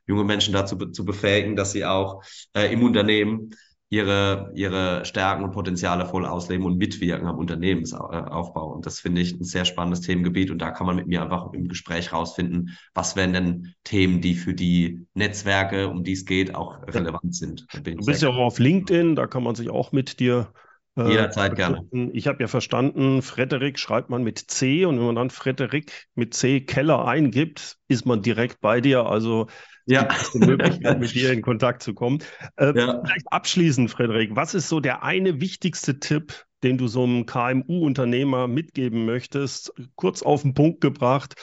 Junge 0.08 0.24
Menschen 0.24 0.54
dazu 0.54 0.78
zu 0.78 1.06
befähigen, 1.06 1.56
dass 1.56 1.74
sie 1.74 1.86
auch 1.86 2.24
äh, 2.54 2.72
im 2.72 2.84
Unternehmen 2.84 3.52
ihre, 3.90 4.52
ihre 4.56 5.06
Stärken 5.06 5.44
und 5.44 5.52
Potenziale 5.52 6.06
voll 6.06 6.26
ausleben 6.26 6.66
und 6.66 6.78
mitwirken 6.78 7.28
am 7.28 7.38
Unternehmensaufbau. 7.38 8.74
Und 8.74 8.86
das 8.86 9.00
finde 9.00 9.22
ich 9.22 9.34
ein 9.34 9.44
sehr 9.44 9.66
spannendes 9.66 10.02
Themengebiet. 10.02 10.52
Und 10.52 10.60
da 10.60 10.72
kann 10.72 10.88
man 10.88 10.98
mit 10.98 11.08
mir 11.08 11.22
einfach 11.22 11.54
im 11.54 11.68
Gespräch 11.70 12.12
rausfinden, 12.12 12.78
was 12.94 13.16
wären 13.16 13.34
denn 13.34 13.74
Themen, 13.84 14.20
die 14.20 14.36
für 14.36 14.54
die 14.54 15.06
Netzwerke, 15.14 15.88
um 15.88 16.04
die 16.04 16.14
es 16.14 16.26
geht, 16.26 16.54
auch 16.54 16.82
relevant 16.88 17.36
sind. 17.36 17.66
Du 17.74 18.06
bist 18.06 18.22
ja 18.22 18.30
auch 18.30 18.38
auf 18.38 18.60
LinkedIn, 18.60 19.16
da 19.16 19.28
kann 19.28 19.44
man 19.44 19.56
sich 19.56 19.70
auch 19.70 19.94
mit 19.94 20.20
dir 20.20 20.52
äh, 20.98 21.10
Jederzeit 21.10 21.56
gerne. 21.56 21.88
Ich 22.12 22.28
habe 22.28 22.42
ja 22.42 22.48
verstanden, 22.48 23.22
Frederik 23.22 23.80
schreibt 23.80 24.10
man 24.10 24.24
mit 24.24 24.38
C 24.38 24.84
und 24.84 24.98
wenn 24.98 25.06
man 25.06 25.16
dann 25.16 25.30
Frederik 25.30 26.08
mit 26.14 26.34
C 26.34 26.60
Keller 26.60 27.08
eingibt, 27.08 27.78
ist 27.88 28.06
man 28.06 28.22
direkt 28.22 28.60
bei 28.60 28.82
dir. 28.82 29.06
Also 29.06 29.48
ja. 29.88 30.08
die 30.34 30.40
Möglichkeit, 30.40 31.00
mit 31.00 31.16
dir 31.16 31.32
in 31.32 31.42
Kontakt 31.42 31.82
zu 31.82 31.94
kommen. 31.94 32.20
Äh, 32.58 32.78
ja. 32.78 33.02
Vielleicht 33.04 33.32
abschließend, 33.32 33.90
Frederik, 33.90 34.36
was 34.36 34.54
ist 34.54 34.70
so 34.70 34.80
der 34.80 35.04
eine 35.04 35.42
wichtigste 35.42 36.00
Tipp, 36.00 36.46
den 36.64 36.78
du 36.78 36.88
so 36.88 37.04
einem 37.04 37.26
KMU-Unternehmer 37.26 38.48
mitgeben 38.48 39.06
möchtest, 39.06 39.74
kurz 39.96 40.22
auf 40.22 40.42
den 40.42 40.54
Punkt 40.54 40.82
gebracht, 40.82 41.36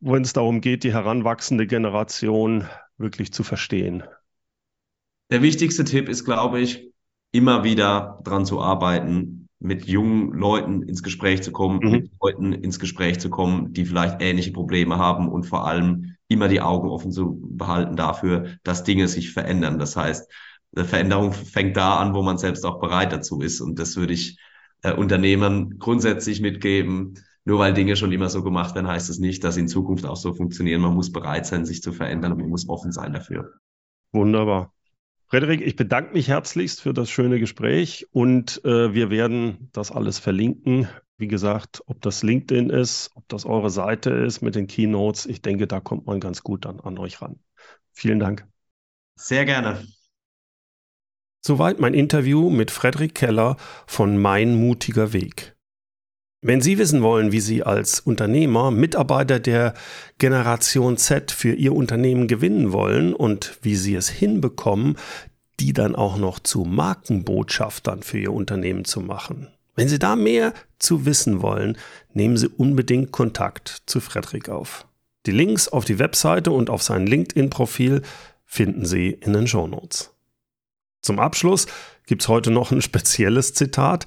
wenn 0.00 0.22
es 0.22 0.32
darum 0.32 0.60
geht, 0.60 0.84
die 0.84 0.92
heranwachsende 0.92 1.66
Generation 1.66 2.66
wirklich 2.96 3.32
zu 3.32 3.42
verstehen? 3.42 4.02
Der 5.30 5.42
wichtigste 5.42 5.84
Tipp 5.84 6.08
ist, 6.08 6.24
glaube 6.24 6.60
ich, 6.60 6.92
immer 7.32 7.64
wieder 7.64 8.20
dran 8.24 8.44
zu 8.44 8.60
arbeiten, 8.60 9.48
mit 9.58 9.86
jungen 9.86 10.32
Leuten 10.32 10.82
ins 10.82 11.02
Gespräch 11.02 11.42
zu 11.42 11.52
kommen, 11.52 11.80
mhm. 11.82 11.90
mit 11.90 12.10
Leuten 12.20 12.52
ins 12.52 12.78
Gespräch 12.78 13.20
zu 13.20 13.30
kommen, 13.30 13.72
die 13.72 13.86
vielleicht 13.86 14.20
ähnliche 14.20 14.52
Probleme 14.52 14.98
haben 14.98 15.28
und 15.28 15.44
vor 15.44 15.66
allem 15.66 16.16
immer 16.32 16.48
die 16.48 16.60
Augen 16.60 16.88
offen 16.88 17.12
zu 17.12 17.38
behalten 17.42 17.96
dafür, 17.96 18.46
dass 18.62 18.84
Dinge 18.84 19.08
sich 19.08 19.32
verändern. 19.32 19.78
Das 19.78 19.96
heißt, 19.96 20.30
Veränderung 20.74 21.32
fängt 21.32 21.76
da 21.76 21.96
an, 21.96 22.14
wo 22.14 22.22
man 22.22 22.38
selbst 22.38 22.64
auch 22.64 22.80
bereit 22.80 23.12
dazu 23.12 23.40
ist. 23.40 23.60
Und 23.60 23.78
das 23.78 23.96
würde 23.96 24.14
ich 24.14 24.38
äh, 24.82 24.92
Unternehmern 24.92 25.78
grundsätzlich 25.78 26.40
mitgeben. 26.40 27.14
Nur 27.44 27.58
weil 27.58 27.74
Dinge 27.74 27.96
schon 27.96 28.12
immer 28.12 28.28
so 28.28 28.42
gemacht 28.42 28.74
werden, 28.74 28.86
heißt 28.86 29.10
es 29.10 29.16
das 29.16 29.20
nicht, 29.20 29.42
dass 29.42 29.54
sie 29.56 29.62
in 29.62 29.68
Zukunft 29.68 30.06
auch 30.06 30.16
so 30.16 30.32
funktionieren. 30.32 30.80
Man 30.80 30.94
muss 30.94 31.10
bereit 31.10 31.44
sein, 31.44 31.66
sich 31.66 31.82
zu 31.82 31.92
verändern 31.92 32.32
und 32.32 32.38
man 32.38 32.48
muss 32.48 32.68
offen 32.68 32.92
sein 32.92 33.12
dafür. 33.12 33.54
Wunderbar. 34.12 34.72
Frederik, 35.26 35.62
ich 35.62 35.76
bedanke 35.76 36.12
mich 36.12 36.28
herzlichst 36.28 36.82
für 36.82 36.92
das 36.92 37.10
schöne 37.10 37.40
Gespräch 37.40 38.06
und 38.12 38.60
äh, 38.64 38.92
wir 38.92 39.10
werden 39.10 39.70
das 39.72 39.90
alles 39.90 40.18
verlinken. 40.18 40.88
Wie 41.22 41.28
gesagt, 41.28 41.84
ob 41.86 42.00
das 42.00 42.24
LinkedIn 42.24 42.68
ist, 42.68 43.12
ob 43.14 43.28
das 43.28 43.44
eure 43.44 43.70
Seite 43.70 44.10
ist 44.10 44.42
mit 44.42 44.56
den 44.56 44.66
Keynotes, 44.66 45.24
ich 45.24 45.40
denke, 45.40 45.68
da 45.68 45.78
kommt 45.78 46.04
man 46.04 46.18
ganz 46.18 46.42
gut 46.42 46.64
dann 46.64 46.80
an 46.80 46.98
euch 46.98 47.22
ran. 47.22 47.38
Vielen 47.92 48.18
Dank. 48.18 48.44
Sehr 49.14 49.44
gerne. 49.44 49.86
Soweit 51.40 51.78
mein 51.78 51.94
Interview 51.94 52.50
mit 52.50 52.72
Frederik 52.72 53.14
Keller 53.14 53.56
von 53.86 54.18
Mein 54.18 54.56
mutiger 54.56 55.12
Weg. 55.12 55.54
Wenn 56.40 56.60
Sie 56.60 56.76
wissen 56.78 57.02
wollen, 57.02 57.30
wie 57.30 57.38
Sie 57.38 57.62
als 57.62 58.00
Unternehmer 58.00 58.72
Mitarbeiter 58.72 59.38
der 59.38 59.74
Generation 60.18 60.96
Z 60.96 61.30
für 61.30 61.52
Ihr 61.54 61.72
Unternehmen 61.72 62.26
gewinnen 62.26 62.72
wollen 62.72 63.14
und 63.14 63.60
wie 63.62 63.76
Sie 63.76 63.94
es 63.94 64.08
hinbekommen, 64.08 64.96
die 65.60 65.72
dann 65.72 65.94
auch 65.94 66.16
noch 66.16 66.40
zu 66.40 66.64
Markenbotschaftern 66.64 68.02
für 68.02 68.18
Ihr 68.18 68.32
Unternehmen 68.32 68.84
zu 68.84 69.00
machen. 69.00 69.52
Wenn 69.74 69.88
Sie 69.88 69.98
da 69.98 70.16
mehr 70.16 70.52
zu 70.78 71.06
wissen 71.06 71.42
wollen, 71.42 71.78
nehmen 72.12 72.36
Sie 72.36 72.48
unbedingt 72.48 73.12
Kontakt 73.12 73.82
zu 73.86 74.00
Frederik 74.00 74.48
auf. 74.48 74.86
Die 75.26 75.30
Links 75.30 75.68
auf 75.68 75.84
die 75.84 75.98
Webseite 75.98 76.50
und 76.50 76.68
auf 76.68 76.82
sein 76.82 77.06
LinkedIn-Profil 77.06 78.02
finden 78.44 78.84
Sie 78.84 79.10
in 79.10 79.32
den 79.32 79.46
Shownotes. 79.46 80.12
Zum 81.00 81.18
Abschluss 81.18 81.66
gibt 82.06 82.22
es 82.22 82.28
heute 82.28 82.50
noch 82.50 82.70
ein 82.70 82.82
spezielles 82.82 83.54
Zitat. 83.54 84.06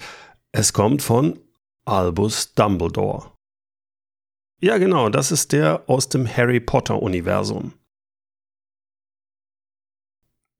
Es 0.51 0.73
kommt 0.73 1.01
von 1.01 1.39
Albus 1.85 2.53
Dumbledore. 2.53 3.31
Ja, 4.61 4.77
genau, 4.77 5.09
das 5.09 5.31
ist 5.31 5.51
der 5.51 5.83
aus 5.87 6.09
dem 6.09 6.27
Harry 6.27 6.59
Potter-Universum. 6.59 7.73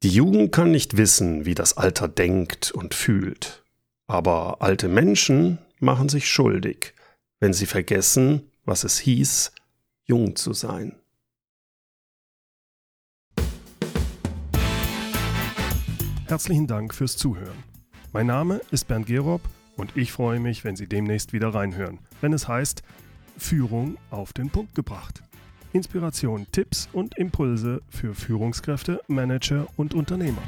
Die 0.04 0.10
Jugend 0.10 0.52
kann 0.52 0.72
nicht 0.72 0.98
wissen, 0.98 1.46
wie 1.46 1.56
das 1.56 1.78
Alter 1.78 2.08
denkt 2.08 2.72
und 2.72 2.94
fühlt. 2.94 3.65
Aber 4.08 4.62
alte 4.62 4.88
Menschen 4.88 5.58
machen 5.80 6.10
sich 6.10 6.30
schuldig, 6.30 6.94
wenn 7.40 7.54
sie 7.54 7.66
vergessen, 7.66 8.52
was 8.64 8.84
es 8.84 9.00
hieß, 9.00 9.52
jung 10.06 10.36
zu 10.36 10.54
sein. 10.54 10.96
Herzlichen 16.28 16.68
Dank 16.68 16.94
fürs 16.94 17.18
Zuhören. 17.18 17.64
Mein 18.12 18.28
Name 18.28 18.62
ist 18.72 18.88
Bernd 18.88 19.06
Gerob 19.06 19.42
und 19.78 19.96
ich 19.96 20.12
freue 20.12 20.40
mich, 20.40 20.64
wenn 20.64 20.76
Sie 20.76 20.88
demnächst 20.88 21.34
wieder 21.34 21.54
reinhören, 21.54 22.00
wenn 22.22 22.34
es 22.34 22.48
heißt 22.48 22.82
Führung 23.38 23.98
auf 24.10 24.34
den 24.34 24.50
Punkt 24.50 24.74
gebracht. 24.74 25.22
Inspiration, 25.74 26.48
Tipps 26.52 26.90
und 26.94 27.18
Impulse 27.18 27.82
für 27.90 28.16
Führungskräfte, 28.16 29.02
Manager 29.08 29.68
und 29.76 29.94
Unternehmer. 29.94 30.42